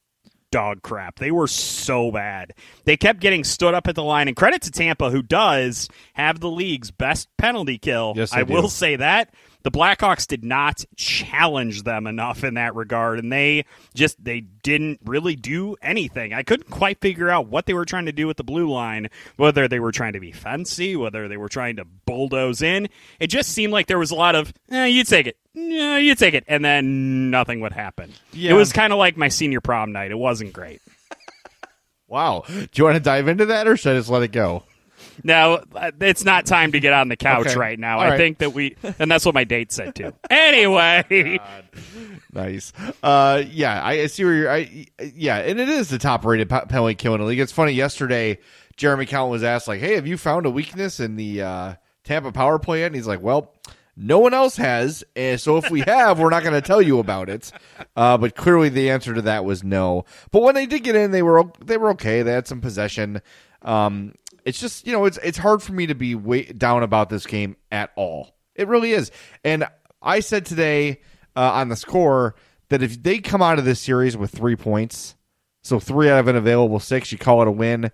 dog 0.52 0.82
crap. 0.82 1.20
They 1.20 1.32
were 1.32 1.48
so 1.48 2.12
bad. 2.12 2.54
They 2.86 2.98
kept 2.98 3.20
getting 3.20 3.44
stood 3.44 3.74
up 3.74 3.88
at 3.88 3.96
the 3.96 4.04
line. 4.04 4.28
And 4.28 4.36
credit 4.36 4.62
to 4.64 4.72
Tampa, 4.72 5.10
who 5.10 5.22
does 5.22 5.90
have 6.14 6.40
the 6.40 6.50
league's 6.50 6.92
best 6.92 7.28
penalty 7.38 7.78
kill. 7.78 8.14
Yes, 8.16 8.34
I 8.34 8.44
do. 8.44 8.54
will 8.54 8.70
say 8.70 8.96
that 8.96 9.34
the 9.64 9.72
Blackhawks 9.72 10.28
did 10.28 10.44
not 10.44 10.86
challenge 10.96 11.84
them 11.84 12.08
enough 12.08 12.44
in 12.44 12.54
that 12.54 12.76
regard, 12.76 13.20
and 13.20 13.32
they 13.32 13.66
just 13.94 14.24
they 14.24 14.42
didn't 14.42 15.00
really 15.04 15.36
do 15.36 15.76
anything. 15.82 16.34
I 16.34 16.44
couldn't 16.44 16.70
quite 16.70 17.02
figure 17.02 17.30
out 17.30 17.48
what 17.48 17.66
they 17.66 17.74
were 17.74 17.86
trying 17.86 18.06
to 18.06 18.12
do 18.12 18.28
with 18.28 18.38
the 18.38 18.44
blue 18.44 18.70
line, 18.70 19.10
whether 19.36 19.68
they 19.68 19.80
were 19.80 19.92
trying 19.92 20.14
to 20.14 20.20
be 20.20 20.32
fancy, 20.32 20.96
whether 20.96 21.28
they 21.28 21.38
were 21.38 21.50
trying 21.50 21.76
to 21.78 21.86
bulldoze 22.06 22.62
in. 22.62 22.88
It 23.20 23.28
just 23.28 23.50
seemed 23.50 23.74
like 23.74 23.88
there 23.88 24.00
was 24.00 24.12
a 24.12 24.16
lot 24.16 24.36
of, 24.36 24.54
eh, 24.72 24.86
you 24.86 25.04
take 25.04 25.28
it, 25.28 25.38
yeah, 25.54 25.98
you 25.98 26.16
take 26.16 26.34
it, 26.34 26.44
and 26.48 26.64
then 26.64 27.30
nothing 27.30 27.60
would 27.62 27.74
happen. 27.74 28.14
Yeah. 28.34 28.52
It 28.52 28.54
was 28.56 28.72
kind 28.72 28.94
of 28.94 29.00
like 29.00 29.18
my 29.18 29.28
senior 29.28 29.62
prom 29.62 29.92
night. 29.92 30.12
It 30.12 30.18
wasn't 30.18 30.54
great. 30.54 30.82
Wow. 32.10 32.46
Do 32.48 32.70
you 32.76 32.86
want 32.86 32.96
to 32.96 33.02
dive 33.02 33.28
into 33.28 33.48
that, 33.48 33.68
or 33.68 33.76
should 33.76 33.94
I 33.94 34.00
just 34.00 34.08
let 34.08 34.24
it 34.24 34.32
go? 34.32 34.64
No, 35.24 35.64
it's 36.02 36.24
not 36.24 36.46
time 36.46 36.72
to 36.74 36.80
get 36.80 36.94
on 36.94 37.08
the 37.10 37.16
couch 37.16 37.48
Okay. 37.48 37.56
right 37.58 37.80
now. 37.80 37.98
All 37.98 38.04
I 38.04 38.10
right. 38.10 38.18
think 38.18 38.38
that 38.40 38.54
we, 38.54 38.76
and 39.00 39.10
that's 39.10 39.26
what 39.26 39.34
my 39.36 39.44
date 39.44 39.72
said 39.72 39.96
too. 39.96 40.14
Anyway, 40.30 41.40
Nice. 42.34 42.74
Uh, 43.02 43.44
yeah, 43.50 43.82
I 43.82 44.02
I 44.02 44.08
see 44.08 44.24
where 44.26 44.34
you're. 44.34 44.52
I 44.52 44.86
yeah, 45.16 45.38
and 45.38 45.60
it 45.60 45.70
is 45.70 45.90
the 45.90 45.98
top 45.98 46.24
rated 46.26 46.50
pe- 46.50 46.66
penalty 46.66 46.96
kill 46.96 47.16
in 47.16 47.22
the 47.22 47.26
league. 47.28 47.40
It's 47.40 47.52
funny. 47.52 47.72
Yesterday, 47.72 48.40
Jeremy 48.76 49.06
Count 49.06 49.32
was 49.32 49.44
asked 49.44 49.68
like, 49.68 49.80
"Hey, 49.80 49.96
have 49.96 50.06
you 50.08 50.18
found 50.18 50.46
a 50.46 50.52
weakness 50.52 51.00
in 51.00 51.16
the 51.16 51.42
uh, 51.42 51.74
Tampa 52.04 52.32
power 52.32 52.60
play? 52.60 52.84
And 52.84 52.94
he's 52.96 53.08
like, 53.08 53.22
"Well." 53.22 53.54
No 54.00 54.20
one 54.20 54.36
else 54.36 54.58
has, 54.58 55.04
and 55.16 55.42
so 55.42 55.58
if 55.58 55.72
we 55.72 55.80
have, 55.88 56.20
we're 56.20 56.30
not 56.30 56.44
going 56.44 56.54
to 56.54 56.62
tell 56.62 56.84
you 56.84 57.00
about 57.00 57.30
it. 57.30 57.52
Uh, 57.96 58.16
but 58.16 58.36
clearly, 58.36 58.70
the 58.70 58.92
answer 58.92 59.12
to 59.16 59.24
that 59.24 59.44
was 59.44 59.64
no. 59.64 60.06
But 60.30 60.44
when 60.44 60.54
they 60.54 60.68
did 60.68 60.84
get 60.84 60.96
in, 60.96 61.10
they 61.10 61.24
were 61.24 61.46
they 61.66 61.78
were 61.78 61.90
okay. 61.94 62.22
They 62.22 62.32
had 62.32 62.46
some 62.46 62.62
possession. 62.62 63.24
Um, 63.64 64.14
it's 64.48 64.62
just 64.62 64.88
you 64.88 64.94
know 64.94 65.04
it's 65.04 65.20
it's 65.22 65.38
hard 65.38 65.62
for 65.62 65.74
me 65.74 65.88
to 65.88 65.94
be 65.94 66.16
way 66.16 66.44
down 66.44 66.82
about 66.82 67.10
this 67.10 67.26
game 67.28 67.58
at 67.70 67.92
all. 67.98 68.34
It 68.56 68.70
really 68.70 68.94
is. 68.94 69.12
And 69.44 69.68
I 70.02 70.22
said 70.22 70.46
today 70.46 71.02
uh, 71.36 71.52
on 71.52 71.68
the 71.68 71.76
score 71.76 72.34
that 72.70 72.82
if 72.82 73.04
they 73.04 73.20
come 73.20 73.42
out 73.42 73.60
of 73.60 73.66
this 73.66 73.82
series 73.82 74.16
with 74.16 74.32
three 74.32 74.56
points, 74.56 75.16
so 75.64 75.82
three 75.82 76.10
out 76.10 76.20
of 76.20 76.30
an 76.30 76.38
available 76.38 76.80
six, 76.80 77.12
you 77.12 77.18
call 77.18 77.42
it 77.42 77.50
a 77.50 77.52
win. 77.52 77.92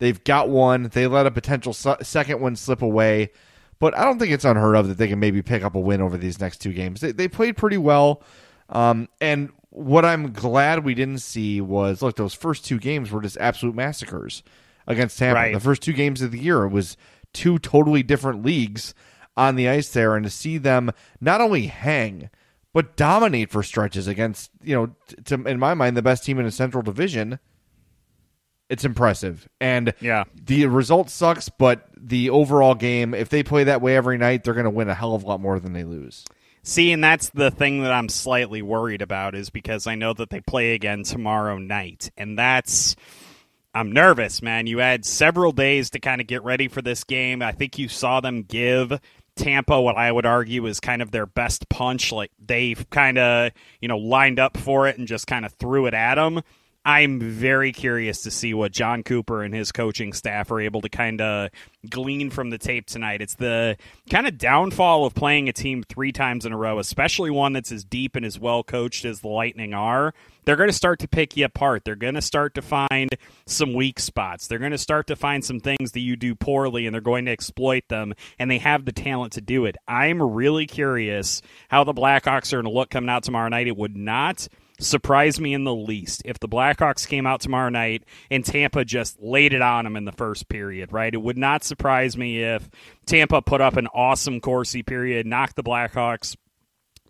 They've 0.00 0.22
got 0.24 0.48
one. 0.48 0.90
They 0.92 1.06
let 1.06 1.26
a 1.26 1.30
potential 1.30 1.72
su- 1.72 1.94
second 2.02 2.40
one 2.40 2.56
slip 2.56 2.82
away, 2.82 3.30
but 3.78 3.96
I 3.96 4.02
don't 4.02 4.18
think 4.18 4.32
it's 4.32 4.44
unheard 4.44 4.74
of 4.74 4.88
that 4.88 4.98
they 4.98 5.06
can 5.06 5.20
maybe 5.20 5.40
pick 5.40 5.62
up 5.62 5.76
a 5.76 5.80
win 5.80 6.02
over 6.02 6.18
these 6.18 6.40
next 6.40 6.58
two 6.58 6.72
games. 6.72 7.00
They, 7.00 7.12
they 7.12 7.28
played 7.28 7.56
pretty 7.56 7.78
well, 7.78 8.24
um, 8.70 9.08
and 9.20 9.52
what 9.70 10.04
I'm 10.04 10.32
glad 10.32 10.84
we 10.84 10.94
didn't 10.94 11.20
see 11.20 11.60
was 11.60 12.02
look 12.02 12.16
those 12.16 12.34
first 12.34 12.64
two 12.64 12.80
games 12.80 13.12
were 13.12 13.22
just 13.22 13.38
absolute 13.38 13.76
massacres 13.76 14.42
against 14.86 15.18
Tampa. 15.18 15.34
Right. 15.40 15.54
The 15.54 15.60
first 15.60 15.82
two 15.82 15.92
games 15.92 16.22
of 16.22 16.30
the 16.32 16.38
year 16.40 16.64
it 16.64 16.68
was 16.70 16.96
two 17.32 17.58
totally 17.58 18.02
different 18.02 18.44
leagues 18.44 18.94
on 19.36 19.56
the 19.56 19.68
ice 19.68 19.88
there, 19.90 20.14
and 20.14 20.24
to 20.24 20.30
see 20.30 20.58
them 20.58 20.90
not 21.20 21.40
only 21.40 21.66
hang 21.68 22.28
but 22.74 22.96
dominate 22.96 23.50
for 23.50 23.62
stretches 23.62 24.06
against 24.06 24.50
you 24.62 24.74
know 24.74 24.86
t- 25.08 25.16
to, 25.24 25.34
in 25.46 25.58
my 25.58 25.74
mind 25.74 25.96
the 25.96 26.02
best 26.02 26.24
team 26.24 26.38
in 26.38 26.44
the 26.44 26.50
Central 26.50 26.82
Division. 26.82 27.38
It's 28.68 28.84
impressive, 28.86 29.46
and 29.60 29.92
Yeah. 30.00 30.24
the 30.34 30.64
result 30.66 31.10
sucks. 31.10 31.50
But 31.50 31.88
the 31.94 32.30
overall 32.30 32.74
game, 32.74 33.12
if 33.12 33.28
they 33.28 33.42
play 33.42 33.64
that 33.64 33.82
way 33.82 33.96
every 33.96 34.16
night, 34.16 34.44
they're 34.44 34.54
going 34.54 34.64
to 34.64 34.70
win 34.70 34.88
a 34.88 34.94
hell 34.94 35.14
of 35.14 35.24
a 35.24 35.26
lot 35.26 35.40
more 35.40 35.60
than 35.60 35.74
they 35.74 35.84
lose. 35.84 36.24
See, 36.62 36.90
and 36.92 37.04
that's 37.04 37.28
the 37.30 37.50
thing 37.50 37.82
that 37.82 37.92
I'm 37.92 38.08
slightly 38.08 38.62
worried 38.62 39.02
about 39.02 39.34
is 39.34 39.50
because 39.50 39.86
I 39.86 39.94
know 39.96 40.14
that 40.14 40.30
they 40.30 40.40
play 40.40 40.72
again 40.72 41.02
tomorrow 41.02 41.58
night. 41.58 42.10
And 42.16 42.38
that's. 42.38 42.96
I'm 43.74 43.92
nervous, 43.92 44.42
man. 44.42 44.66
You 44.66 44.78
had 44.78 45.04
several 45.04 45.52
days 45.52 45.90
to 45.90 45.98
kind 45.98 46.20
of 46.20 46.26
get 46.26 46.44
ready 46.44 46.68
for 46.68 46.82
this 46.82 47.04
game. 47.04 47.40
I 47.40 47.52
think 47.52 47.78
you 47.78 47.88
saw 47.88 48.20
them 48.20 48.42
give 48.42 49.00
Tampa, 49.34 49.80
what 49.80 49.96
I 49.96 50.12
would 50.12 50.26
argue 50.26 50.66
is 50.66 50.80
kind 50.80 51.00
of 51.00 51.10
their 51.10 51.26
best 51.26 51.68
punch. 51.68 52.12
Like 52.12 52.30
they've 52.44 52.88
kind 52.90 53.18
of, 53.18 53.52
you 53.80 53.88
know, 53.88 53.98
lined 53.98 54.38
up 54.38 54.56
for 54.56 54.88
it 54.88 54.98
and 54.98 55.08
just 55.08 55.26
kind 55.26 55.44
of 55.44 55.52
threw 55.54 55.86
it 55.86 55.94
at 55.94 56.16
them. 56.16 56.42
I'm 56.84 57.20
very 57.20 57.70
curious 57.70 58.22
to 58.22 58.30
see 58.32 58.54
what 58.54 58.72
Jon 58.72 59.04
Cooper 59.04 59.42
and 59.42 59.54
his 59.54 59.70
coaching 59.70 60.12
staff 60.12 60.50
are 60.50 60.60
able 60.60 60.80
to 60.80 60.88
kind 60.88 61.20
of 61.20 61.50
glean 61.88 62.30
from 62.30 62.50
the 62.50 62.58
tape 62.58 62.86
tonight. 62.86 63.22
It's 63.22 63.36
the 63.36 63.76
kind 64.10 64.26
of 64.26 64.36
downfall 64.36 65.04
of 65.04 65.14
playing 65.14 65.48
a 65.48 65.52
team 65.52 65.84
three 65.84 66.10
times 66.10 66.44
in 66.44 66.52
a 66.52 66.56
row, 66.56 66.80
especially 66.80 67.30
one 67.30 67.52
that's 67.52 67.70
as 67.70 67.84
deep 67.84 68.16
and 68.16 68.26
as 68.26 68.36
well 68.38 68.64
coached 68.64 69.04
as 69.04 69.20
the 69.20 69.28
Lightning 69.28 69.74
are. 69.74 70.12
They're 70.44 70.56
going 70.56 70.70
to 70.70 70.74
start 70.74 70.98
to 71.00 71.08
pick 71.08 71.36
you 71.36 71.44
apart. 71.44 71.84
They're 71.84 71.94
going 71.94 72.14
to 72.14 72.22
start 72.22 72.54
to 72.54 72.62
find 72.62 73.10
some 73.46 73.74
weak 73.74 74.00
spots. 74.00 74.48
They're 74.48 74.58
going 74.58 74.72
to 74.72 74.78
start 74.78 75.06
to 75.06 75.14
find 75.14 75.44
some 75.44 75.60
things 75.60 75.92
that 75.92 76.00
you 76.00 76.16
do 76.16 76.34
poorly 76.34 76.86
and 76.86 76.92
they're 76.92 77.00
going 77.00 77.26
to 77.26 77.30
exploit 77.30 77.84
them, 77.88 78.14
and 78.40 78.50
they 78.50 78.58
have 78.58 78.84
the 78.84 78.92
talent 78.92 79.34
to 79.34 79.40
do 79.40 79.66
it. 79.66 79.76
I'm 79.86 80.20
really 80.20 80.66
curious 80.66 81.42
how 81.68 81.84
the 81.84 81.94
Blackhawks 81.94 82.52
are 82.52 82.56
going 82.56 82.72
to 82.72 82.76
look 82.76 82.90
coming 82.90 83.08
out 83.08 83.22
tomorrow 83.22 83.48
night. 83.48 83.68
It 83.68 83.76
would 83.76 83.96
not 83.96 84.48
surprise 84.80 85.40
me 85.40 85.54
in 85.54 85.64
the 85.64 85.74
least 85.74 86.22
if 86.24 86.38
the 86.40 86.48
Blackhawks 86.48 87.06
came 87.06 87.26
out 87.26 87.40
tomorrow 87.40 87.68
night 87.68 88.04
and 88.30 88.44
Tampa 88.44 88.84
just 88.84 89.20
laid 89.20 89.52
it 89.52 89.62
on 89.62 89.84
them 89.84 89.96
in 89.96 90.04
the 90.04 90.12
first 90.12 90.48
period, 90.48 90.92
right? 90.92 91.12
It 91.12 91.22
would 91.22 91.38
not 91.38 91.64
surprise 91.64 92.16
me 92.16 92.42
if 92.42 92.68
Tampa 93.06 93.42
put 93.42 93.60
up 93.60 93.76
an 93.76 93.86
awesome 93.88 94.40
Corsi 94.40 94.82
period, 94.82 95.26
knocked 95.26 95.56
the 95.56 95.62
Blackhawks 95.62 96.36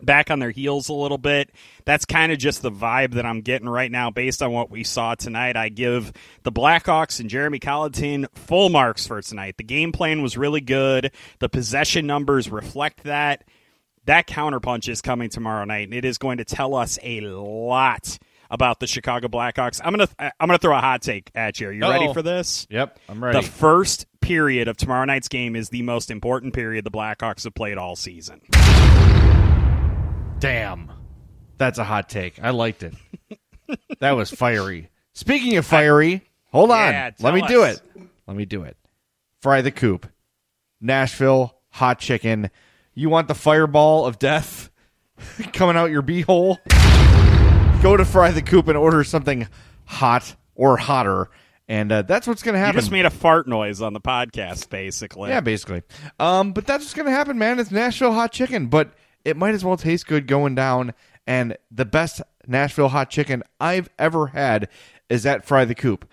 back 0.01 0.29
on 0.29 0.39
their 0.39 0.51
heels 0.51 0.89
a 0.89 0.93
little 0.93 1.17
bit. 1.17 1.51
That's 1.85 2.05
kind 2.05 2.31
of 2.31 2.37
just 2.37 2.61
the 2.61 2.71
vibe 2.71 3.13
that 3.13 3.25
I'm 3.25 3.41
getting 3.41 3.69
right 3.69 3.91
now 3.91 4.09
based 4.11 4.41
on 4.41 4.51
what 4.51 4.69
we 4.69 4.83
saw 4.83 5.15
tonight. 5.15 5.55
I 5.55 5.69
give 5.69 6.11
the 6.43 6.51
Blackhawks 6.51 7.19
and 7.19 7.29
Jeremy 7.29 7.59
Colliton 7.59 8.27
full 8.33 8.69
marks 8.69 9.07
for 9.07 9.21
tonight. 9.21 9.55
The 9.57 9.63
game 9.63 9.91
plan 9.91 10.21
was 10.21 10.37
really 10.37 10.61
good. 10.61 11.11
The 11.39 11.49
possession 11.49 12.05
numbers 12.05 12.49
reflect 12.49 13.03
that 13.03 13.45
that 14.05 14.27
counterpunch 14.27 14.89
is 14.89 15.01
coming 15.01 15.29
tomorrow 15.29 15.65
night, 15.65 15.87
and 15.87 15.93
it 15.93 16.05
is 16.05 16.17
going 16.17 16.37
to 16.37 16.45
tell 16.45 16.75
us 16.75 16.99
a 17.01 17.21
lot 17.21 18.17
about 18.49 18.79
the 18.79 18.87
Chicago 18.87 19.27
Blackhawks. 19.27 19.81
I'm 19.83 19.93
gonna 19.93 20.07
I'm 20.19 20.47
gonna 20.47 20.57
throw 20.57 20.75
a 20.77 20.81
hot 20.81 21.01
take 21.01 21.31
at 21.33 21.59
you. 21.59 21.69
Are 21.69 21.71
you 21.71 21.83
Uh-oh. 21.83 21.91
ready 21.91 22.13
for 22.13 22.21
this? 22.21 22.67
Yep, 22.69 22.99
I'm 23.09 23.23
ready. 23.23 23.39
The 23.41 23.47
first 23.47 24.05
period 24.21 24.67
of 24.67 24.77
tomorrow 24.77 25.05
night's 25.05 25.27
game 25.27 25.55
is 25.55 25.69
the 25.69 25.81
most 25.81 26.11
important 26.11 26.53
period 26.53 26.85
the 26.85 26.91
Blackhawks 26.91 27.43
have 27.45 27.53
played 27.55 27.77
all 27.77 27.95
season. 27.95 28.41
Damn, 30.39 30.91
that's 31.57 31.79
a 31.79 31.83
hot 31.85 32.09
take. 32.09 32.41
I 32.43 32.49
liked 32.49 32.83
it. 32.83 32.93
that 33.99 34.11
was 34.11 34.29
fiery. 34.29 34.89
Speaking 35.13 35.55
of 35.57 35.65
fiery, 35.65 36.15
I, 36.15 36.21
hold 36.51 36.71
on. 36.71 36.91
Yeah, 36.91 37.11
Let 37.21 37.33
me 37.33 37.41
us. 37.41 37.49
do 37.49 37.63
it. 37.63 37.81
Let 38.27 38.35
me 38.35 38.45
do 38.45 38.63
it. 38.63 38.75
Fry 39.41 39.61
the 39.61 39.71
coop. 39.71 40.05
Nashville 40.81 41.55
hot 41.69 41.99
chicken 41.99 42.49
you 42.95 43.09
want 43.09 43.27
the 43.27 43.35
fireball 43.35 44.05
of 44.05 44.19
death 44.19 44.69
coming 45.53 45.75
out 45.75 45.91
your 45.91 46.03
beehole? 46.03 46.57
Go 47.81 47.97
to 47.97 48.05
Fry 48.05 48.31
the 48.31 48.41
Coop 48.41 48.67
and 48.67 48.77
order 48.77 49.03
something 49.03 49.47
hot 49.85 50.35
or 50.55 50.77
hotter. 50.77 51.29
And 51.67 51.91
uh, 51.91 52.01
that's 52.03 52.27
what's 52.27 52.43
going 52.43 52.53
to 52.53 52.59
happen. 52.59 52.75
You 52.75 52.81
just 52.81 52.91
made 52.91 53.05
a 53.05 53.09
fart 53.09 53.47
noise 53.47 53.81
on 53.81 53.93
the 53.93 54.01
podcast, 54.01 54.69
basically. 54.69 55.29
Yeah, 55.29 55.39
basically. 55.39 55.81
Um, 56.19 56.53
but 56.53 56.67
that's 56.67 56.83
what's 56.83 56.93
going 56.93 57.05
to 57.05 57.11
happen, 57.11 57.37
man. 57.37 57.59
It's 57.59 57.71
Nashville 57.71 58.13
hot 58.13 58.31
chicken, 58.31 58.67
but 58.67 58.93
it 59.25 59.37
might 59.37 59.53
as 59.53 59.63
well 59.63 59.77
taste 59.77 60.07
good 60.07 60.27
going 60.27 60.55
down. 60.55 60.93
And 61.25 61.57
the 61.71 61.85
best 61.85 62.21
Nashville 62.47 62.89
hot 62.89 63.09
chicken 63.09 63.43
I've 63.59 63.89
ever 63.97 64.27
had 64.27 64.67
is 65.09 65.25
at 65.25 65.45
Fry 65.45 65.65
the 65.65 65.75
Coop. 65.75 66.07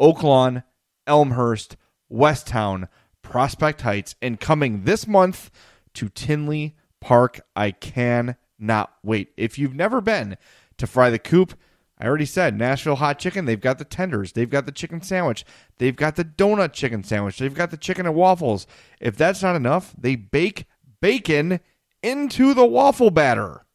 Oaklawn, 0.00 0.64
Elmhurst, 1.06 1.76
Westtown, 2.12 2.88
Prospect 3.22 3.82
Heights, 3.82 4.14
and 4.20 4.38
coming 4.38 4.84
this 4.84 5.06
month 5.06 5.50
to 5.94 6.08
Tinley 6.08 6.76
Park. 7.00 7.40
I 7.54 7.70
can 7.70 8.36
not 8.58 8.92
wait. 9.02 9.32
If 9.36 9.58
you've 9.58 9.74
never 9.74 10.00
been 10.00 10.36
to 10.78 10.86
Fry 10.86 11.10
the 11.10 11.18
Coop, 11.18 11.54
I 11.98 12.06
already 12.06 12.26
said 12.26 12.56
Nashville 12.56 12.96
hot 12.96 13.18
chicken. 13.18 13.44
They've 13.44 13.60
got 13.60 13.78
the 13.78 13.84
tenders. 13.84 14.32
They've 14.32 14.48
got 14.48 14.64
the 14.64 14.72
chicken 14.72 15.02
sandwich. 15.02 15.44
They've 15.76 15.94
got 15.94 16.16
the 16.16 16.24
donut 16.24 16.72
chicken 16.72 17.04
sandwich. 17.04 17.38
They've 17.38 17.54
got 17.54 17.70
the 17.70 17.76
chicken 17.76 18.06
and 18.06 18.14
waffles. 18.14 18.66
If 19.00 19.16
that's 19.16 19.42
not 19.42 19.56
enough, 19.56 19.94
they 19.98 20.16
bake 20.16 20.64
bacon 21.02 21.60
into 22.02 22.54
the 22.54 22.64
waffle 22.64 23.10
batter. 23.10 23.66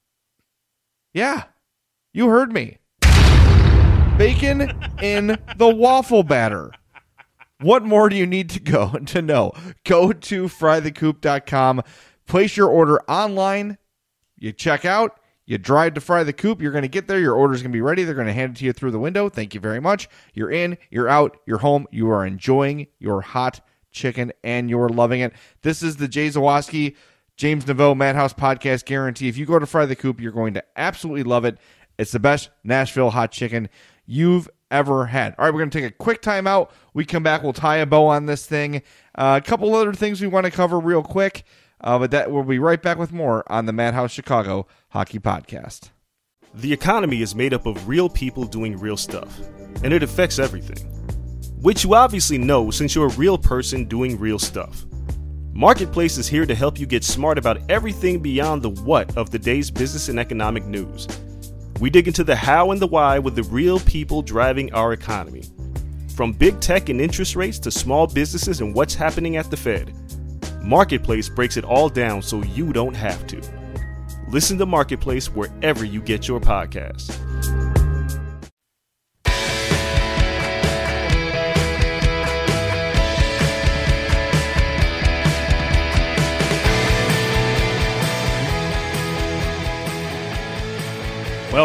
Yeah, 1.13 1.43
you 2.13 2.29
heard 2.29 2.51
me. 2.51 2.79
Bacon 4.17 4.71
in 5.01 5.37
the 5.57 5.73
waffle 5.75 6.23
batter. 6.23 6.71
What 7.61 7.83
more 7.83 8.09
do 8.09 8.15
you 8.15 8.25
need 8.25 8.49
to 8.51 8.59
go 8.59 8.89
to 9.05 9.21
know? 9.21 9.53
Go 9.83 10.11
to 10.11 10.45
frythecoop.com, 10.45 11.83
place 12.27 12.57
your 12.57 12.69
order 12.69 13.01
online, 13.09 13.77
you 14.37 14.51
check 14.51 14.85
out, 14.85 15.19
you 15.45 15.57
drive 15.57 15.93
to 15.93 16.01
Fry 16.01 16.23
the 16.23 16.33
Coop, 16.33 16.61
you're 16.61 16.71
going 16.71 16.81
to 16.81 16.87
get 16.87 17.07
there, 17.07 17.19
your 17.19 17.35
order's 17.35 17.61
going 17.61 17.71
to 17.71 17.75
be 17.75 17.81
ready, 17.81 18.03
they're 18.03 18.15
going 18.15 18.27
to 18.27 18.33
hand 18.33 18.55
it 18.55 18.59
to 18.59 18.65
you 18.65 18.73
through 18.73 18.91
the 18.91 18.99
window. 18.99 19.29
Thank 19.29 19.53
you 19.53 19.59
very 19.59 19.79
much. 19.79 20.09
You're 20.33 20.51
in, 20.51 20.77
you're 20.89 21.07
out, 21.07 21.37
you're 21.45 21.59
home, 21.59 21.87
you 21.91 22.09
are 22.09 22.25
enjoying 22.25 22.87
your 22.99 23.21
hot 23.21 23.61
chicken 23.91 24.33
and 24.43 24.69
you're 24.69 24.89
loving 24.89 25.21
it. 25.21 25.33
This 25.61 25.81
is 25.81 25.97
the 25.97 26.07
Jay 26.07 26.27
Zawaski, 26.27 26.95
James 27.37 27.65
Neveau 27.65 27.95
Madhouse 27.95 28.33
podcast 28.33 28.85
guarantee. 28.85 29.29
If 29.29 29.37
you 29.37 29.45
go 29.45 29.59
to 29.59 29.65
Fry 29.65 29.85
the 29.85 29.95
Coop, 29.95 30.19
you're 30.19 30.31
going 30.31 30.55
to 30.55 30.63
absolutely 30.75 31.23
love 31.23 31.45
it. 31.45 31.57
It's 31.97 32.11
the 32.11 32.19
best 32.19 32.49
Nashville 32.63 33.11
hot 33.11 33.31
chicken 33.31 33.69
you've 34.05 34.49
ever 34.75 35.05
had. 35.05 35.35
All 35.37 35.45
right, 35.45 35.53
we're 35.53 35.61
going 35.61 35.69
to 35.69 35.81
take 35.81 35.91
a 35.91 35.95
quick 35.95 36.21
timeout. 36.21 36.69
We 36.93 37.05
come 37.05 37.23
back, 37.23 37.43
we'll 37.43 37.53
tie 37.53 37.77
a 37.77 37.85
bow 37.85 38.07
on 38.07 38.25
this 38.25 38.45
thing. 38.45 38.81
Uh, 39.15 39.39
a 39.41 39.45
couple 39.45 39.73
other 39.73 39.93
things 39.93 40.21
we 40.21 40.27
want 40.27 40.45
to 40.45 40.51
cover 40.51 40.79
real 40.79 41.03
quick, 41.03 41.43
uh, 41.81 41.97
but 41.97 42.11
that 42.11 42.31
we'll 42.31 42.43
be 42.43 42.59
right 42.59 42.81
back 42.81 42.97
with 42.97 43.11
more 43.11 43.49
on 43.51 43.65
the 43.65 43.73
Madhouse 43.73 44.11
Chicago 44.11 44.67
Hockey 44.89 45.19
Podcast. 45.19 45.89
The 46.53 46.71
economy 46.71 47.21
is 47.21 47.35
made 47.35 47.53
up 47.53 47.65
of 47.65 47.87
real 47.87 48.09
people 48.09 48.45
doing 48.45 48.77
real 48.77 48.97
stuff, 48.97 49.39
and 49.83 49.93
it 49.93 50.03
affects 50.03 50.39
everything. 50.39 50.91
Which 51.61 51.83
you 51.83 51.95
obviously 51.95 52.37
know 52.37 52.69
since 52.69 52.93
you're 52.93 53.07
a 53.07 53.15
real 53.15 53.37
person 53.37 53.85
doing 53.85 54.19
real 54.19 54.39
stuff. 54.39 54.85
Marketplace 55.53 56.17
is 56.17 56.27
here 56.27 56.45
to 56.45 56.53
help 56.53 56.77
you 56.77 56.85
get 56.85 57.03
smart 57.03 57.37
about 57.37 57.59
everything 57.69 58.19
beyond 58.19 58.61
the 58.61 58.69
what 58.69 59.15
of 59.17 59.29
the 59.29 59.39
day's 59.39 59.71
business 59.71 60.09
and 60.09 60.19
economic 60.19 60.65
news 60.65 61.07
we 61.79 61.89
dig 61.89 62.07
into 62.07 62.23
the 62.23 62.35
how 62.35 62.71
and 62.71 62.81
the 62.81 62.87
why 62.87 63.19
with 63.19 63.35
the 63.35 63.43
real 63.43 63.79
people 63.81 64.21
driving 64.21 64.73
our 64.73 64.93
economy. 64.93 65.43
From 66.15 66.31
big 66.31 66.59
tech 66.61 66.89
and 66.89 67.01
interest 67.01 67.35
rates 67.35 67.59
to 67.59 67.71
small 67.71 68.07
businesses 68.07 68.61
and 68.61 68.73
what's 68.73 68.95
happening 68.95 69.35
at 69.35 69.51
the 69.51 69.57
Fed, 69.57 69.93
Marketplace 70.61 71.27
breaks 71.29 71.57
it 71.57 71.65
all 71.65 71.89
down 71.89 72.21
so 72.21 72.41
you 72.43 72.71
don't 72.71 72.95
have 72.95 73.27
to. 73.27 73.41
Listen 74.29 74.57
to 74.57 74.65
Marketplace 74.65 75.27
wherever 75.27 75.85
you 75.85 76.01
get 76.01 76.27
your 76.27 76.39
podcasts. 76.39 77.13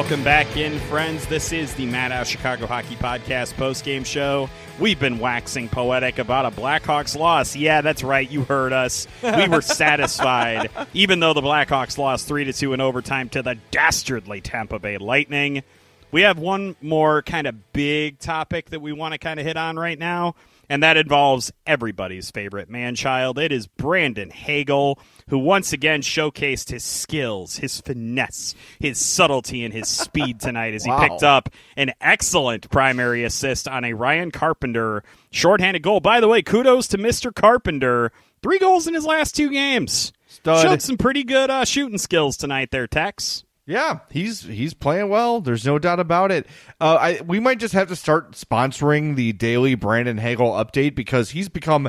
Welcome 0.01 0.25
back 0.25 0.57
in, 0.57 0.79
friends. 0.79 1.27
This 1.27 1.53
is 1.53 1.75
the 1.75 1.85
Madhouse 1.85 2.27
Chicago 2.27 2.67
Hockey 2.67 2.97
Podcast 2.97 3.55
post-game 3.59 4.03
show. 4.03 4.49
We've 4.79 4.99
been 4.99 5.19
waxing 5.19 5.69
poetic 5.69 6.19
about 6.19 6.47
a 6.47 6.51
Blackhawks 6.51 7.19
loss. 7.19 7.55
Yeah, 7.55 7.83
that's 7.83 8.03
right. 8.03 8.29
You 8.29 8.45
heard 8.45 8.73
us. 8.73 9.07
We 9.23 9.47
were 9.47 9.61
satisfied, 9.61 10.71
even 10.95 11.21
though 11.21 11.35
the 11.35 11.43
Blackhawks 11.43 11.99
lost 11.99 12.27
three 12.27 12.45
to 12.45 12.53
two 12.55 12.73
in 12.73 12.81
overtime 12.81 13.29
to 13.29 13.43
the 13.43 13.59
dastardly 13.71 14.41
Tampa 14.41 14.79
Bay 14.79 14.97
Lightning. 14.97 15.63
We 16.11 16.23
have 16.23 16.39
one 16.39 16.77
more 16.81 17.21
kind 17.21 17.47
of 17.47 17.75
big 17.75 18.21
topic 18.21 18.71
that 18.71 18.81
we 18.81 18.95
want 18.95 19.13
to 19.13 19.19
kind 19.19 19.39
of 19.39 19.45
hit 19.45 19.59
on 19.59 19.77
right 19.77 19.99
now 19.99 20.35
and 20.71 20.85
that 20.85 20.97
involves 20.97 21.53
everybody's 21.67 22.31
favorite 22.31 22.71
man 22.71 22.95
child. 22.95 23.39
It 23.39 23.51
is 23.51 23.67
Brandon 23.67 24.31
Hagel, 24.31 25.01
who 25.31 25.39
once 25.39 25.73
again 25.73 26.03
showcased 26.03 26.71
his 26.71 26.85
skills, 26.85 27.57
his 27.57 27.81
finesse, 27.81 28.55
his 28.79 28.99
subtlety, 28.99 29.65
and 29.65 29.73
his 29.73 29.89
speed 29.89 30.41
tonight 30.41 30.75
as 30.75 30.87
wow. 30.87 31.01
he 31.01 31.09
picked 31.09 31.23
up 31.23 31.49
an 31.77 31.93
excellent 32.01 32.69
primary 32.71 33.25
assist 33.25 33.67
on 33.69 33.85
a 33.85 33.93
Ryan 33.93 34.33
Carpenter 34.33 35.03
shorthanded 35.31 35.83
goal. 35.83 36.01
By 36.01 36.21
the 36.21 36.29
way, 36.29 36.43
kudos 36.43 36.89
to 36.89 36.99
Mr. 36.99 37.35
Carpenter. 37.35 38.13
Three 38.43 38.59
goals 38.59 38.87
in 38.87 38.95
his 38.95 39.05
last 39.05 39.37
two 39.37 39.51
games. 39.51 40.13
Stud. 40.27 40.63
Showed 40.63 40.83
some 40.83 40.97
pretty 40.97 41.25
good 41.25 41.51
uh, 41.51 41.65
shooting 41.65 41.99
skills 41.99 42.37
tonight 42.37 42.71
there, 42.71 42.87
Tex. 42.87 43.45
Yeah, 43.67 44.01
he's 44.11 44.43
he's 44.43 44.75
playing 44.75 45.11
well. 45.11 45.41
There's 45.41 45.65
no 45.65 45.79
doubt 45.79 46.01
about 46.01 46.33
it. 46.33 46.47
Uh, 46.81 46.97
I 47.01 47.21
we 47.21 47.39
might 47.39 47.61
just 47.61 47.75
have 47.75 47.87
to 47.89 47.97
start 47.97 48.33
sponsoring 48.33 49.15
the 49.15 49.33
daily 49.33 49.77
Brandon 49.77 50.19
Hagel 50.19 50.53
update 50.53 50.97
because 50.97 51.31
he's 51.31 51.49
become 51.49 51.89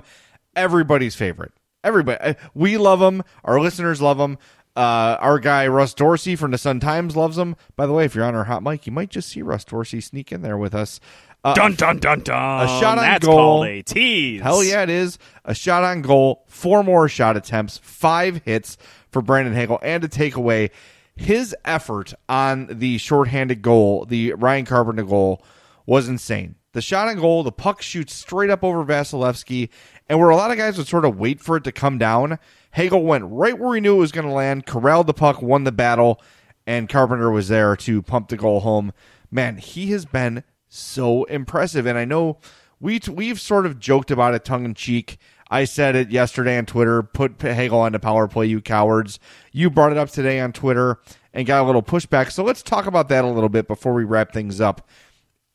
everybody's 0.56 1.16
favorite. 1.16 1.54
Everybody, 1.84 2.20
uh, 2.20 2.34
we 2.54 2.78
love 2.78 3.02
him. 3.02 3.24
Our 3.44 3.60
listeners 3.60 4.02
love 4.02 4.20
him. 4.20 4.38
Uh, 4.76 5.18
our 5.20 5.38
guy 5.40 5.68
Russ 5.68 5.94
Dorsey 5.94 6.36
from 6.38 6.52
the 6.52 6.58
Sun 6.58 6.80
Times 6.80 7.16
loves 7.18 7.38
him. 7.38 7.56
By 7.76 7.86
the 7.88 7.94
way, 7.94 8.06
if 8.06 8.16
you're 8.16 8.24
on 8.24 8.36
our 8.36 8.46
hot 8.46 8.64
mic, 8.64 8.86
you 8.86 8.92
might 8.94 9.10
just 9.10 9.30
see 9.30 9.42
Russ 9.42 9.66
Dorsey 9.66 10.00
sneak 10.00 10.32
in 10.32 10.42
there 10.44 10.58
with 10.58 10.74
us. 10.74 11.00
Uh, 11.44 11.54
Dun 11.56 11.74
dun 11.74 11.98
dun 11.98 12.20
dun. 12.22 12.64
a 12.66 12.68
shot 12.80 13.00
on 13.00 13.04
That's 13.04 13.26
goal. 13.26 13.36
called 13.36 13.66
a 13.68 13.82
tease. 13.82 14.42
Hell 14.42 14.64
yeah, 14.64 14.84
it 14.84 14.90
is. 14.92 15.18
A 15.44 15.56
shot 15.56 15.84
on 15.84 16.04
goal, 16.04 16.44
four 16.48 16.84
more 16.84 17.10
shot 17.10 17.36
attempts, 17.36 17.80
five 17.80 18.44
hits 18.46 18.78
for 19.12 19.22
Brandon 19.24 19.54
Hagel, 19.56 19.80
and 19.82 20.04
a 20.04 20.08
takeaway. 20.08 20.70
His 21.16 21.56
effort 21.66 22.14
on 22.30 22.68
the 22.72 22.98
shorthanded 23.00 23.62
goal, 23.64 24.06
the 24.06 24.34
Ryan 24.36 24.66
Carpenter 24.66 25.04
goal, 25.04 25.44
was 25.88 26.08
insane. 26.08 26.56
The 26.74 26.82
shot 26.82 27.08
on 27.10 27.18
goal, 27.20 27.44
the 27.44 27.52
puck 27.52 27.82
shoots 27.82 28.14
straight 28.14 28.50
up 28.52 28.64
over 28.64 28.86
Vasilevskiy, 28.86 29.70
and 30.12 30.20
where 30.20 30.30
a 30.30 30.36
lot 30.36 30.52
of 30.52 30.58
guys 30.58 30.78
would 30.78 30.90
sort 30.90 31.06
of 31.06 31.18
wait 31.18 31.40
for 31.40 31.56
it 31.56 31.64
to 31.64 31.72
come 31.72 31.98
down, 31.98 32.38
Hagel 32.72 33.06
went 33.06 33.24
right 33.30 33.58
where 33.58 33.76
he 33.76 33.80
knew 33.80 33.96
it 33.96 34.00
was 34.00 34.12
going 34.12 34.28
to 34.28 34.34
land, 34.34 34.66
corralled 34.66 35.08
the 35.08 35.14
puck, 35.14 35.42
won 35.42 35.64
the 35.64 35.72
battle, 35.72 36.22
and 36.68 36.90
Carpenter 36.90 37.32
was 37.32 37.48
there 37.48 37.78
to 37.78 38.02
pump 38.02 38.28
the 38.28 38.36
goal 38.36 38.60
home. 38.60 38.92
Man, 39.32 39.56
he 39.56 39.92
has 39.92 40.04
been 40.04 40.44
so 40.68 41.24
impressive, 41.24 41.86
and 41.86 41.98
I 41.98 42.04
know 42.04 42.40
we 42.78 43.00
t- 43.00 43.10
we've 43.10 43.40
sort 43.40 43.66
of 43.66 43.80
joked 43.80 44.12
about 44.12 44.34
it 44.34 44.44
tongue 44.44 44.66
in 44.66 44.74
cheek. 44.74 45.18
I 45.50 45.64
said 45.64 45.96
it 45.96 46.12
yesterday 46.12 46.58
on 46.58 46.66
Twitter. 46.66 47.02
Put 47.04 47.42
Hagel 47.42 47.80
on 47.80 47.94
the 47.94 48.00
power 48.00 48.28
play, 48.28 48.48
you 48.48 48.60
cowards. 48.60 49.18
You 49.54 49.70
brought 49.70 49.94
it 49.94 49.98
up 49.98 50.10
today 50.10 50.42
on 50.42 50.52
Twitter 50.52 51.00
and 51.34 51.48
got 51.48 51.64
a 51.64 51.66
little 51.66 51.84
pushback. 51.84 52.34
So 52.34 52.44
let's 52.44 52.62
talk 52.62 52.86
about 52.86 53.08
that 53.08 53.24
a 53.24 53.30
little 53.30 53.48
bit 53.48 53.66
before 53.66 53.94
we 53.94 54.04
wrap 54.04 54.34
things 54.34 54.60
up. 54.60 54.90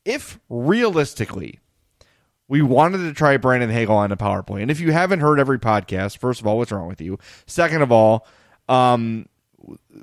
If 0.03 0.39
realistically 0.49 1.59
we 2.47 2.61
wanted 2.61 2.99
to 2.99 3.13
try 3.13 3.37
Brandon 3.37 3.69
Hagel 3.69 3.95
on 3.95 4.09
the 4.09 4.17
power 4.17 4.43
play, 4.43 4.61
and 4.61 4.71
if 4.71 4.79
you 4.79 4.91
haven't 4.91 5.19
heard 5.19 5.39
every 5.39 5.59
podcast, 5.59 6.17
first 6.17 6.39
of 6.39 6.47
all, 6.47 6.57
what's 6.57 6.71
wrong 6.71 6.87
with 6.87 7.01
you? 7.01 7.19
Second 7.45 7.81
of 7.81 7.91
all, 7.91 8.27
um, 8.69 9.27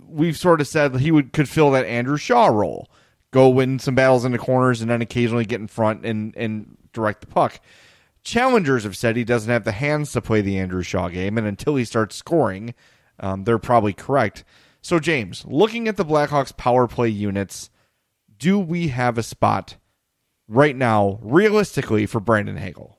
we've 0.07 0.37
sort 0.37 0.61
of 0.61 0.69
said 0.69 0.97
he 0.97 1.11
would 1.11 1.33
could 1.33 1.49
fill 1.49 1.71
that 1.73 1.87
Andrew 1.87 2.17
Shaw 2.17 2.47
role, 2.47 2.91
go 3.31 3.49
win 3.49 3.79
some 3.79 3.95
battles 3.95 4.25
in 4.25 4.33
the 4.33 4.39
corners, 4.39 4.81
and 4.81 4.91
then 4.91 5.03
occasionally 5.03 5.45
get 5.45 5.61
in 5.61 5.69
front 5.69 6.05
and 6.05 6.37
and 6.37 6.77
direct 6.93 7.21
the 7.21 7.27
puck. 7.27 7.61
Challengers 8.23 8.85
have 8.85 8.97
said 8.97 9.17
he 9.17 9.25
doesn't 9.25 9.51
have 9.51 9.65
the 9.65 9.73
hands 9.73 10.13
to 10.13 10.23
play 10.23 10.41
the 10.41 10.59
Andrew 10.59 10.83
Shaw 10.83 11.09
game, 11.09 11.37
and 11.37 11.47
until 11.47 11.77
he 11.77 11.85
starts 11.85 12.17
scoring, 12.17 12.75
um, 13.21 13.45
they're 13.45 13.59
probably 13.59 13.93
correct. 13.93 14.45
So, 14.81 14.99
James, 14.99 15.45
looking 15.47 15.89
at 15.89 15.97
the 15.97 16.05
Blackhawks 16.05 16.55
power 16.57 16.87
play 16.87 17.09
units, 17.09 17.71
do 18.39 18.59
we 18.59 18.89
have 18.89 19.17
a 19.17 19.23
spot 19.23 19.77
right 20.49 20.77
now, 20.77 21.19
realistically, 21.23 22.07
for 22.07 22.21
Brandon 22.21 22.57
Hagel? 22.57 22.99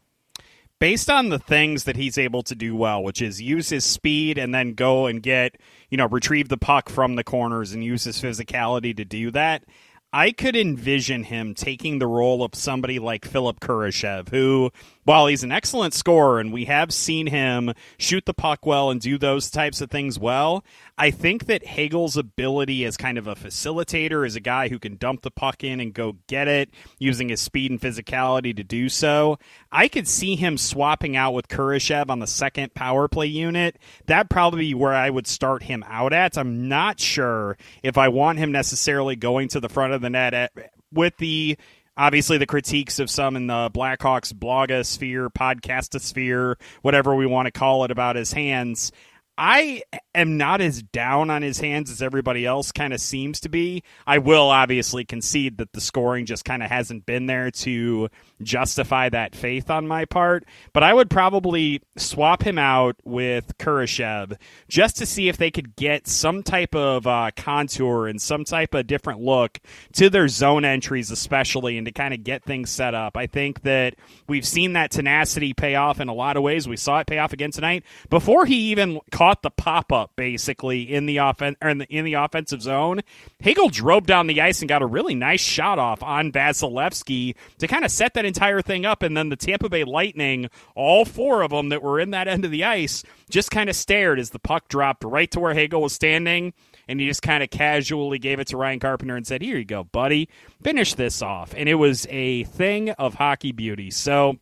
based 0.79 1.09
on 1.09 1.29
the 1.29 1.39
things 1.39 1.85
that 1.85 1.95
he's 1.95 2.17
able 2.17 2.43
to 2.43 2.55
do 2.55 2.75
well, 2.75 3.01
which 3.03 3.21
is 3.21 3.41
use 3.41 3.69
his 3.69 3.85
speed 3.85 4.37
and 4.37 4.53
then 4.53 4.73
go 4.73 5.05
and 5.05 5.23
get, 5.23 5.57
you 5.89 5.97
know, 5.97 6.07
retrieve 6.07 6.49
the 6.49 6.57
puck 6.57 6.89
from 6.89 7.15
the 7.15 7.23
corners 7.23 7.71
and 7.71 7.83
use 7.83 8.03
his 8.03 8.21
physicality 8.21 8.95
to 8.95 9.05
do 9.05 9.31
that. 9.31 9.63
I 10.11 10.31
could 10.31 10.55
envision 10.55 11.23
him 11.23 11.53
taking 11.53 11.99
the 11.99 12.07
role 12.07 12.43
of 12.43 12.55
somebody 12.55 12.99
like 12.99 13.25
Philip 13.25 13.59
Kurashev, 13.59 14.29
who, 14.29 14.71
while 15.05 15.27
he's 15.27 15.43
an 15.43 15.51
excellent 15.51 15.93
scorer 15.93 16.39
and 16.39 16.51
we 16.51 16.65
have 16.65 16.91
seen 16.91 17.27
him 17.27 17.73
shoot 17.97 18.25
the 18.25 18.33
puck 18.33 18.65
well 18.65 18.89
and 18.89 18.99
do 18.99 19.17
those 19.17 19.49
types 19.49 19.79
of 19.79 19.89
things 19.89 20.19
well, 20.19 20.65
I 20.97 21.11
think 21.11 21.45
that 21.45 21.65
Hagel's 21.65 22.17
ability 22.17 22.83
as 22.85 22.97
kind 22.97 23.17
of 23.17 23.27
a 23.27 23.35
facilitator, 23.35 24.25
as 24.25 24.35
a 24.35 24.39
guy 24.39 24.67
who 24.67 24.79
can 24.79 24.97
dump 24.97 25.21
the 25.21 25.31
puck 25.31 25.63
in 25.63 25.79
and 25.79 25.93
go 25.93 26.17
get 26.27 26.47
it 26.47 26.71
using 26.97 27.29
his 27.29 27.39
speed 27.39 27.69
and 27.69 27.79
physicality 27.79 28.55
to 28.55 28.63
do 28.63 28.89
so, 28.89 29.37
I 29.71 29.87
could 29.87 30.07
see 30.07 30.35
him 30.35 30.57
swapping 30.57 31.15
out 31.15 31.33
with 31.33 31.47
Kurashev 31.47 32.09
on 32.09 32.19
the 32.19 32.27
second 32.27 32.73
power 32.73 33.07
play 33.07 33.27
unit. 33.27 33.77
That'd 34.07 34.29
probably 34.31 34.61
be 34.61 34.73
where 34.73 34.93
I 34.93 35.09
would 35.11 35.27
start 35.27 35.63
him 35.63 35.83
out 35.87 36.13
at. 36.13 36.35
I'm 36.35 36.67
not 36.67 36.99
sure 36.99 37.57
if 37.83 37.97
I 37.97 38.07
want 38.07 38.39
him 38.39 38.51
necessarily 38.51 39.15
going 39.15 39.49
to 39.49 39.59
the 39.59 39.69
front 39.69 39.93
of 39.93 40.01
the 40.01 40.09
net 40.09 40.33
at, 40.33 40.51
with 40.91 41.15
the 41.17 41.57
obviously 41.97 42.37
the 42.37 42.45
critiques 42.45 42.99
of 42.99 43.09
some 43.09 43.35
in 43.35 43.47
the 43.47 43.69
Blackhawks 43.73 44.33
blogosphere, 44.33 45.29
podcastosphere, 45.31 46.55
whatever 46.81 47.15
we 47.15 47.25
want 47.25 47.45
to 47.47 47.51
call 47.51 47.83
it 47.83 47.91
about 47.91 48.15
his 48.15 48.33
hands. 48.33 48.91
I 49.37 49.83
am 50.13 50.37
not 50.37 50.61
as 50.61 50.81
down 50.81 51.29
on 51.29 51.41
his 51.41 51.59
hands 51.59 51.91
as 51.91 52.01
everybody 52.01 52.45
else 52.45 52.71
kind 52.71 52.93
of 52.93 53.01
seems 53.01 53.41
to 53.41 53.49
be. 53.49 53.83
I 54.07 54.19
will 54.19 54.49
obviously 54.49 55.03
concede 55.03 55.57
that 55.57 55.73
the 55.73 55.81
scoring 55.81 56.25
just 56.25 56.45
kind 56.45 56.63
of 56.63 56.69
hasn't 56.69 57.05
been 57.05 57.25
there 57.25 57.51
to 57.51 58.09
justify 58.41 59.09
that 59.09 59.35
faith 59.35 59.69
on 59.69 59.87
my 59.87 60.05
part, 60.05 60.45
but 60.71 60.83
I 60.83 60.93
would 60.93 61.09
probably 61.09 61.81
swap 61.97 62.43
him 62.43 62.57
out 62.57 62.95
with 63.03 63.57
Kurashev 63.57 64.37
just 64.69 64.97
to 64.97 65.05
see 65.05 65.27
if 65.27 65.37
they 65.37 65.51
could 65.51 65.75
get 65.75 66.07
some 66.07 66.41
type 66.41 66.73
of 66.73 67.05
uh, 67.05 67.31
contour 67.35 68.07
and 68.07 68.21
some 68.21 68.45
type 68.45 68.73
of 68.73 68.87
different 68.87 69.19
look 69.19 69.59
to 69.93 70.09
their 70.09 70.29
zone 70.29 70.63
entries, 70.63 71.11
especially, 71.11 71.77
and 71.77 71.85
to 71.85 71.91
kind 71.91 72.13
of 72.13 72.23
get 72.23 72.43
things 72.43 72.69
set 72.69 72.93
up. 72.93 73.17
I 73.17 73.27
think 73.27 73.63
that 73.63 73.95
we've 74.27 74.45
seen 74.45 74.73
that 74.73 74.91
tenacity 74.91 75.53
pay 75.53 75.75
off 75.75 75.99
in 75.99 76.07
a 76.07 76.13
lot 76.13 76.37
of 76.37 76.43
ways. 76.43 76.67
We 76.67 76.77
saw 76.77 76.99
it 76.99 77.07
pay 77.07 77.17
off 77.17 77.33
again 77.33 77.51
tonight 77.51 77.83
before 78.09 78.45
he 78.45 78.71
even 78.71 78.99
caught 79.25 79.41
the 79.41 79.49
pop 79.49 79.91
up, 79.91 80.11
basically 80.15 80.83
in 80.83 81.07
the 81.07 81.17
offen- 81.17 81.57
or 81.59 81.69
in 81.69 81.79
the, 81.79 81.87
in 81.87 82.05
the 82.05 82.13
offensive 82.13 82.61
zone. 82.61 83.01
Hagel 83.39 83.69
drove 83.69 84.05
down 84.05 84.27
the 84.27 84.39
ice 84.39 84.61
and 84.61 84.69
got 84.69 84.83
a 84.83 84.85
really 84.85 85.15
nice 85.15 85.41
shot 85.41 85.79
off 85.79 86.03
on 86.03 86.31
Vasilevskiy 86.31 87.33
to 87.57 87.67
kind 87.67 87.83
of 87.83 87.89
set 87.89 88.13
that 88.13 88.25
entire 88.25 88.61
thing 88.61 88.85
up. 88.85 89.01
And 89.01 89.17
then 89.17 89.29
the 89.29 89.35
Tampa 89.35 89.67
Bay 89.67 89.83
Lightning, 89.83 90.47
all 90.75 91.05
four 91.05 91.41
of 91.41 91.49
them 91.49 91.69
that 91.69 91.81
were 91.81 91.99
in 91.99 92.11
that 92.11 92.27
end 92.27 92.45
of 92.45 92.51
the 92.51 92.65
ice, 92.65 93.03
just 93.27 93.49
kind 93.49 93.67
of 93.67 93.75
stared 93.75 94.19
as 94.19 94.29
the 94.29 94.37
puck 94.37 94.67
dropped 94.67 95.03
right 95.03 95.31
to 95.31 95.39
where 95.39 95.55
Hagel 95.55 95.81
was 95.81 95.93
standing. 95.93 96.53
And 96.87 96.99
he 96.99 97.07
just 97.07 97.23
kind 97.23 97.41
of 97.41 97.49
casually 97.49 98.19
gave 98.19 98.39
it 98.39 98.45
to 98.49 98.57
Ryan 98.57 98.79
Carpenter 98.79 99.15
and 99.15 99.25
said, 99.25 99.41
Here 99.41 99.57
you 99.57 99.65
go, 99.65 99.85
buddy. 99.85 100.29
Finish 100.61 100.93
this 100.93 101.23
off. 101.23 101.55
And 101.57 101.67
it 101.67 101.75
was 101.75 102.05
a 102.11 102.43
thing 102.43 102.91
of 102.91 103.15
hockey 103.15 103.53
beauty. 103.53 103.89
So. 103.89 104.37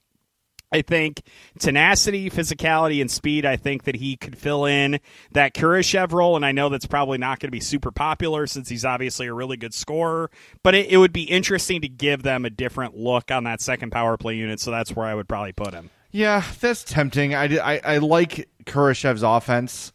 I 0.73 0.81
think 0.81 1.21
tenacity, 1.59 2.29
physicality, 2.29 2.99
and 2.99 3.09
speed. 3.09 3.45
I 3.45 3.55
think 3.55 3.83
that 3.83 3.95
he 3.95 4.17
could 4.17 4.37
fill 4.37 4.65
in 4.65 4.99
that 5.31 5.53
Kurashev 5.53 6.11
role, 6.11 6.35
and 6.35 6.45
I 6.45 6.51
know 6.51 6.69
that's 6.69 6.87
probably 6.87 7.19
not 7.19 7.39
going 7.39 7.47
to 7.47 7.51
be 7.51 7.59
super 7.59 7.91
popular 7.91 8.47
since 8.47 8.69
he's 8.69 8.83
obviously 8.83 9.27
a 9.27 9.33
really 9.33 9.55
good 9.55 9.73
scorer. 9.73 10.31
But 10.63 10.75
it, 10.75 10.91
it 10.91 10.97
would 10.97 11.13
be 11.13 11.23
interesting 11.23 11.81
to 11.81 11.87
give 11.87 12.23
them 12.23 12.43
a 12.43 12.49
different 12.49 12.97
look 12.97 13.31
on 13.31 13.43
that 13.43 13.61
second 13.61 13.91
power 13.91 14.17
play 14.17 14.35
unit. 14.35 14.59
So 14.59 14.71
that's 14.71 14.95
where 14.95 15.05
I 15.05 15.13
would 15.13 15.29
probably 15.29 15.53
put 15.53 15.73
him. 15.73 15.91
Yeah, 16.11 16.43
that's 16.59 16.83
tempting. 16.83 17.33
I, 17.35 17.45
I, 17.57 17.81
I 17.83 17.97
like 17.99 18.49
Kurashev's 18.65 19.23
offense. 19.23 19.93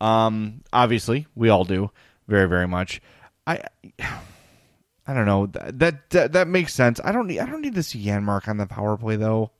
Um, 0.00 0.62
obviously, 0.72 1.26
we 1.34 1.48
all 1.48 1.64
do 1.64 1.90
very, 2.26 2.48
very 2.48 2.66
much. 2.66 3.00
I, 3.46 3.62
I 5.06 5.14
don't 5.14 5.26
know 5.26 5.46
that 5.46 6.10
that 6.10 6.32
that 6.32 6.48
makes 6.48 6.74
sense. 6.74 7.00
I 7.04 7.12
don't 7.12 7.26
need 7.26 7.40
I 7.40 7.46
don't 7.46 7.60
need 7.60 7.82
see 7.84 8.04
Janmark 8.04 8.48
on 8.48 8.56
the 8.56 8.66
power 8.66 8.96
play 8.96 9.16
though. 9.16 9.50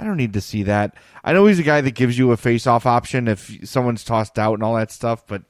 I 0.00 0.04
don't 0.04 0.16
need 0.16 0.32
to 0.32 0.40
see 0.40 0.62
that. 0.62 0.94
I 1.22 1.34
know 1.34 1.44
he's 1.44 1.58
a 1.58 1.62
guy 1.62 1.82
that 1.82 1.90
gives 1.90 2.16
you 2.16 2.32
a 2.32 2.36
face-off 2.38 2.86
option 2.86 3.28
if 3.28 3.68
someone's 3.68 4.02
tossed 4.02 4.38
out 4.38 4.54
and 4.54 4.62
all 4.62 4.76
that 4.76 4.90
stuff, 4.90 5.26
but 5.26 5.42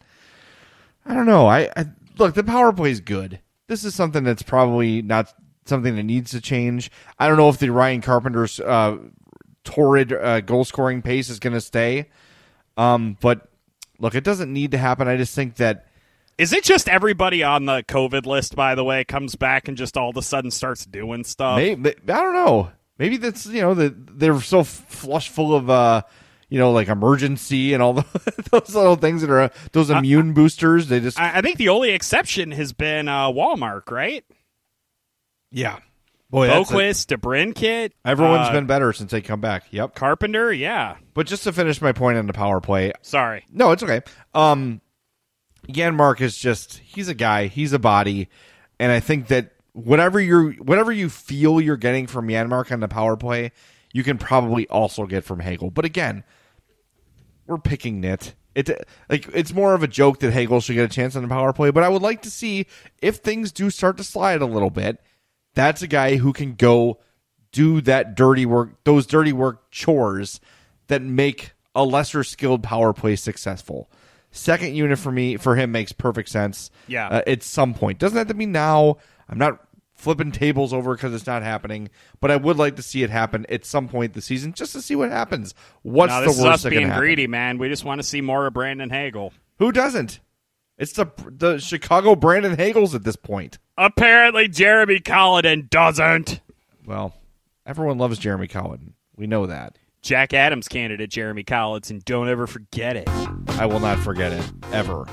I 1.07 1.15
don't 1.15 1.27
know. 1.27 1.47
I, 1.47 1.71
I 1.77 1.87
look 2.19 2.35
the 2.35 2.43
power 2.43 2.73
play 2.73 2.91
is 2.91 3.01
good. 3.01 3.39
This 3.69 3.85
is 3.85 3.95
something 3.95 4.25
that's 4.25 4.43
probably 4.43 5.03
not 5.03 5.33
something 5.67 5.95
that 5.95 6.03
needs 6.03 6.33
to 6.33 6.41
change. 6.41 6.91
I 7.17 7.29
don't 7.29 7.37
know 7.37 7.49
if 7.49 7.59
the 7.59 7.71
Ryan 7.71 8.01
Carpenter's 8.01 8.59
uh, 8.59 8.99
torrid 9.63 10.13
uh, 10.13 10.41
goal 10.41 10.65
scoring 10.65 11.01
pace 11.01 11.29
is 11.29 11.39
going 11.39 11.53
to 11.53 11.61
stay. 11.61 12.11
Um, 12.77 13.17
but 13.21 13.49
look, 14.01 14.17
it 14.17 14.25
doesn't 14.25 14.53
need 14.53 14.73
to 14.73 14.79
happen. 14.79 15.07
I 15.07 15.17
just 15.17 15.35
think 15.35 15.57
that 15.57 15.87
Is 16.39 16.53
it 16.53 16.65
just 16.65 16.89
everybody 16.89 17.45
on 17.45 17.67
the 17.67 17.85
COVID 17.85 18.27
list, 18.27 18.57
by 18.57 18.75
the 18.75 18.83
way, 18.83 19.05
comes 19.05 19.37
back 19.37 19.69
and 19.69 19.77
just 19.77 19.97
all 19.97 20.11
of 20.11 20.17
a 20.17 20.23
sudden 20.23 20.51
starts 20.51 20.85
doing 20.85 21.23
stuff? 21.23 21.57
maybe, 21.57 21.91
I 21.91 22.21
don't 22.21 22.35
know. 22.35 22.73
Maybe 23.01 23.17
that's 23.17 23.47
you 23.47 23.63
know 23.63 23.73
that 23.73 24.19
they're 24.21 24.39
so 24.43 24.63
flush 24.63 25.31
full 25.31 25.55
of 25.55 25.71
uh, 25.71 26.03
you 26.51 26.59
know 26.59 26.71
like 26.71 26.87
Emergen-C 26.87 27.73
and 27.73 27.83
all 27.83 27.95
the, 27.95 28.05
those 28.53 28.75
little 28.75 28.97
things 28.97 29.23
that 29.23 29.31
are 29.31 29.41
uh, 29.41 29.49
those 29.73 29.89
immune 29.89 30.35
boosters. 30.35 30.89
They 30.89 31.01
just 31.01 31.19
I, 31.19 31.39
I 31.39 31.41
think 31.41 31.57
the 31.57 31.71
only 31.71 31.93
exception 31.93 32.51
has 32.51 32.75
been 32.75 33.09
uh, 33.09 33.31
Wallmark, 33.31 33.91
right? 33.91 34.23
yeah. 35.51 35.79
Boy, 36.29 36.47
that's 36.47 36.71
a- 36.71 36.75
Boqvist, 36.75 37.17
DeBrincat. 37.17 37.91
everyone's 38.05 38.49
uh, 38.49 38.53
been 38.53 38.67
better 38.67 38.93
since 38.93 39.11
they 39.11 39.21
come 39.23 39.41
back. 39.41 39.65
Yep. 39.73 39.95
Carpenter. 39.97 40.53
Yeah. 40.53 40.97
But 41.15 41.27
just 41.27 41.43
to 41.45 41.53
finish 41.55 41.81
my 41.81 41.91
point 41.93 42.19
on 42.19 42.27
the 42.29 42.33
power 42.35 42.61
play, 42.61 42.93
Sorry. 43.03 43.45
No, 43.51 43.73
it's 43.73 43.83
okay. 43.83 44.03
Um, 44.35 44.81
Janmark 45.69 46.21
is 46.21 46.37
just 46.37 46.77
he's 46.79 47.09
a 47.09 47.15
guy, 47.15 47.47
he's 47.47 47.73
a 47.73 47.79
body, 47.81 48.29
and 48.79 48.93
I 48.93 49.01
think 49.01 49.27
that 49.29 49.53
whatever 49.73 50.21
you're 50.21 50.53
whatever 50.53 50.93
you 50.93 51.09
feel 51.09 51.61
you're 51.61 51.77
getting 51.77 52.07
from 52.07 52.29
Janmark 52.29 52.73
on 52.73 52.81
the 52.81 52.89
power 52.89 53.17
play, 53.17 53.53
you 53.93 54.03
can 54.03 54.19
probably 54.19 54.69
also 54.69 55.07
get 55.07 55.25
from 55.25 55.41
Hagel. 55.41 55.71
But 55.71 55.85
again, 55.85 56.25
we're 57.47 57.59
picking 57.59 58.01
nit. 58.01 58.35
It 58.55 58.69
like 59.09 59.29
it's 59.33 59.53
more 59.53 59.75
of 59.75 59.83
a 59.83 59.89
joke 59.89 60.21
that 60.21 60.33
Hagel 60.33 60.61
should 60.61 60.75
get 60.75 60.91
a 60.91 60.95
chance 60.95 61.15
on 61.15 61.23
the 61.23 61.29
power 61.29 61.53
play, 61.53 61.71
but 61.71 61.85
I 61.85 61.89
would 61.89 62.03
like 62.03 62.23
to 62.23 62.31
see 62.31 62.67
if 63.01 63.17
things 63.17 63.53
do 63.53 63.71
start 63.71 63.97
to 63.99 64.05
slide 64.05 64.43
a 64.43 64.47
little 64.47 64.71
bit. 64.71 65.01
That's 65.55 65.83
a 65.83 65.87
guy 65.87 66.17
who 66.17 66.33
can 66.33 66.55
go 66.55 66.99
do 67.53 67.81
that 67.83 68.15
dirty 68.15 68.47
work, 68.47 68.83
those 68.85 69.07
dirty 69.07 69.33
work 69.33 69.71
chores 69.71 70.41
that 70.89 71.03
make 71.03 71.53
a 71.75 71.85
lesser 71.85 72.25
skilled 72.25 72.63
power 72.63 72.93
play 72.93 73.17
successful. 73.17 73.91
Second 74.33 74.75
unit 74.75 74.99
for 74.99 75.11
me 75.11 75.37
for 75.37 75.57
him 75.57 75.73
makes 75.73 75.93
perfect 75.93 76.29
sense. 76.29 76.71
Yeah. 76.87 77.09
uh, 77.09 77.23
at 77.27 77.43
some 77.43 77.75
point 77.75 77.99
doesn't 77.99 78.17
have 78.17 78.29
to 78.29 78.35
be 78.35 78.47
now. 78.47 78.99
I'm 79.31 79.39
not 79.39 79.61
flipping 79.95 80.33
tables 80.33 80.73
over 80.73 80.95
because 80.95 81.15
it's 81.15 81.27
not 81.27 81.43
happening. 81.43 81.89
But 82.21 82.31
I 82.31 82.37
would 82.37 82.57
like 82.57 82.77
to 82.77 82.83
see 82.83 83.03
it 83.03 83.11
happen 83.11 83.47
at 83.49 83.65
some 83.65 83.89
point 83.89 84.15
this 84.15 84.25
season, 84.25 84.53
just 84.53 84.73
to 84.73 84.83
see 84.83 84.97
what 84.97 85.11
happens. 85.11 85.55
What's 85.83 86.13
no, 86.13 86.23
the 86.23 86.29
worst 86.29 86.41
us 86.41 86.63
that 86.65 86.71
being 86.71 86.83
can 86.83 86.91
happen? 86.91 87.03
greedy, 87.03 87.27
man. 87.27 87.59
We 87.59 87.69
just 87.69 87.85
want 87.85 88.01
to 88.01 88.07
see 88.07 88.21
more 88.21 88.47
of 88.47 88.53
Brandon 88.53 88.91
Hagel. 88.91 89.33
Who 89.59 89.73
doesn't? 89.73 90.21
It's 90.77 90.93
the 90.93 91.07
the 91.29 91.59
Chicago 91.59 92.17
Brandon 92.17 92.57
Hagels 92.57 92.95
at 92.95 93.05
this 93.05 93.17
point. 93.17 93.59
Apparently, 93.77 94.49
Jeremy 94.49 94.99
Collin 94.99 95.69
doesn't. 95.71 96.41
Well, 96.87 97.15
everyone 97.67 97.99
loves 97.99 98.19
Jeremy 98.19 98.49
Cowan. 98.49 98.95
We 99.15 99.27
know 99.27 99.47
that. 99.47 99.77
Jack 100.03 100.33
Adams 100.33 100.67
candidate 100.67 101.11
Jeremy 101.11 101.43
Collins, 101.43 101.91
and 101.91 102.03
don't 102.07 102.31
ever 102.31 102.47
forget 102.47 102.97
it. 102.97 103.07
I 103.59 103.67
will 103.67 103.81
not 103.81 103.99
forget 103.99 104.33
it 104.33 104.51
ever, 104.73 105.07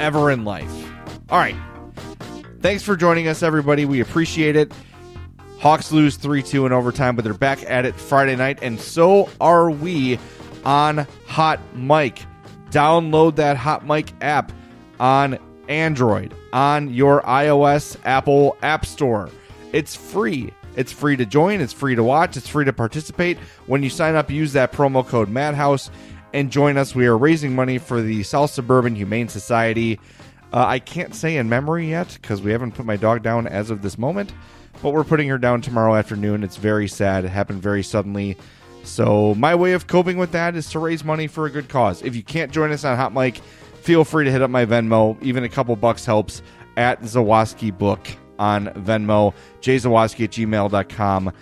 ever 0.00 0.32
in 0.32 0.44
life. 0.44 0.72
All 1.30 1.38
right. 1.38 1.54
Thanks 2.64 2.82
for 2.82 2.96
joining 2.96 3.28
us, 3.28 3.42
everybody. 3.42 3.84
We 3.84 4.00
appreciate 4.00 4.56
it. 4.56 4.72
Hawks 5.58 5.92
lose 5.92 6.16
3 6.16 6.42
2 6.42 6.64
in 6.64 6.72
overtime, 6.72 7.14
but 7.14 7.22
they're 7.22 7.34
back 7.34 7.62
at 7.68 7.84
it 7.84 7.94
Friday 7.94 8.36
night, 8.36 8.60
and 8.62 8.80
so 8.80 9.28
are 9.38 9.70
we 9.70 10.18
on 10.64 11.06
Hot 11.26 11.60
Mic. 11.76 12.22
Download 12.70 13.36
that 13.36 13.58
Hot 13.58 13.86
Mic 13.86 14.12
app 14.22 14.50
on 14.98 15.38
Android, 15.68 16.32
on 16.54 16.88
your 16.88 17.20
iOS 17.24 17.98
Apple 18.06 18.56
App 18.62 18.86
Store. 18.86 19.28
It's 19.74 19.94
free. 19.94 20.50
It's 20.74 20.90
free 20.90 21.16
to 21.16 21.26
join, 21.26 21.60
it's 21.60 21.74
free 21.74 21.94
to 21.94 22.02
watch, 22.02 22.38
it's 22.38 22.48
free 22.48 22.64
to 22.64 22.72
participate. 22.72 23.36
When 23.66 23.82
you 23.82 23.90
sign 23.90 24.14
up, 24.14 24.30
use 24.30 24.54
that 24.54 24.72
promo 24.72 25.06
code 25.06 25.28
Madhouse 25.28 25.90
and 26.32 26.50
join 26.50 26.78
us. 26.78 26.94
We 26.94 27.04
are 27.08 27.18
raising 27.18 27.54
money 27.54 27.76
for 27.76 28.00
the 28.00 28.22
South 28.22 28.52
Suburban 28.52 28.94
Humane 28.94 29.28
Society. 29.28 30.00
Uh, 30.54 30.64
I 30.68 30.78
can't 30.78 31.12
say 31.16 31.36
in 31.36 31.48
memory 31.48 31.90
yet 31.90 32.16
because 32.22 32.40
we 32.40 32.52
haven't 32.52 32.76
put 32.76 32.86
my 32.86 32.94
dog 32.94 33.24
down 33.24 33.48
as 33.48 33.70
of 33.70 33.82
this 33.82 33.98
moment, 33.98 34.32
but 34.82 34.90
we're 34.92 35.02
putting 35.02 35.28
her 35.28 35.36
down 35.36 35.60
tomorrow 35.60 35.96
afternoon. 35.96 36.44
It's 36.44 36.58
very 36.58 36.86
sad. 36.86 37.24
It 37.24 37.30
happened 37.30 37.60
very 37.60 37.82
suddenly. 37.82 38.36
So, 38.84 39.34
my 39.34 39.56
way 39.56 39.72
of 39.72 39.88
coping 39.88 40.16
with 40.16 40.30
that 40.30 40.54
is 40.54 40.70
to 40.70 40.78
raise 40.78 41.02
money 41.02 41.26
for 41.26 41.46
a 41.46 41.50
good 41.50 41.68
cause. 41.68 42.02
If 42.02 42.14
you 42.14 42.22
can't 42.22 42.52
join 42.52 42.70
us 42.70 42.84
on 42.84 42.96
Hot 42.96 43.12
Mic, 43.12 43.38
feel 43.82 44.04
free 44.04 44.26
to 44.26 44.30
hit 44.30 44.42
up 44.42 44.50
my 44.50 44.64
Venmo. 44.64 45.20
Even 45.22 45.42
a 45.42 45.48
couple 45.48 45.74
bucks 45.74 46.04
helps 46.04 46.40
at 46.76 47.00
Zawaski 47.02 47.76
Book 47.76 48.06
on 48.38 48.66
Venmo, 48.68 49.34
jzawaski 49.60 50.24
at 50.24 50.30
gmail.com 50.30 51.32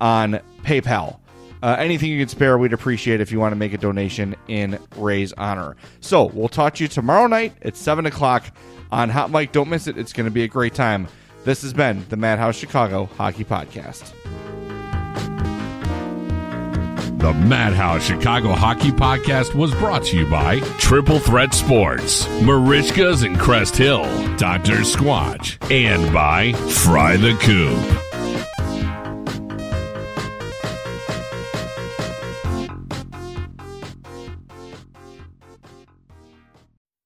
on 0.00 0.40
PayPal. 0.62 1.18
Uh, 1.62 1.76
anything 1.78 2.10
you 2.10 2.18
can 2.18 2.28
spare, 2.28 2.56
we'd 2.58 2.72
appreciate 2.72 3.20
if 3.20 3.30
you 3.30 3.38
want 3.38 3.52
to 3.52 3.56
make 3.56 3.72
a 3.72 3.78
donation 3.78 4.34
in 4.48 4.78
Ray's 4.96 5.32
honor. 5.34 5.76
So 6.00 6.24
we'll 6.24 6.48
talk 6.48 6.74
to 6.76 6.84
you 6.84 6.88
tomorrow 6.88 7.26
night 7.26 7.54
at 7.62 7.76
7 7.76 8.06
o'clock 8.06 8.44
on 8.90 9.10
Hot 9.10 9.30
Mic. 9.30 9.52
Don't 9.52 9.68
miss 9.68 9.86
it. 9.86 9.98
It's 9.98 10.12
going 10.12 10.24
to 10.24 10.30
be 10.30 10.42
a 10.42 10.48
great 10.48 10.74
time. 10.74 11.08
This 11.44 11.62
has 11.62 11.72
been 11.72 12.04
the 12.08 12.16
Madhouse 12.16 12.56
Chicago 12.56 13.06
Hockey 13.16 13.44
Podcast. 13.44 14.12
The 17.18 17.34
Madhouse 17.34 18.02
Chicago 18.02 18.52
Hockey 18.52 18.90
Podcast 18.90 19.54
was 19.54 19.74
brought 19.74 20.04
to 20.04 20.16
you 20.16 20.26
by 20.30 20.60
Triple 20.78 21.18
Threat 21.18 21.52
Sports, 21.52 22.24
Marishkas 22.40 23.26
in 23.26 23.36
Crest 23.36 23.76
Hill, 23.76 24.04
Dr. 24.38 24.78
Squatch, 24.78 25.58
and 25.70 26.12
by 26.14 26.54
Fry 26.54 27.18
the 27.18 27.34
Coop. 27.40 28.09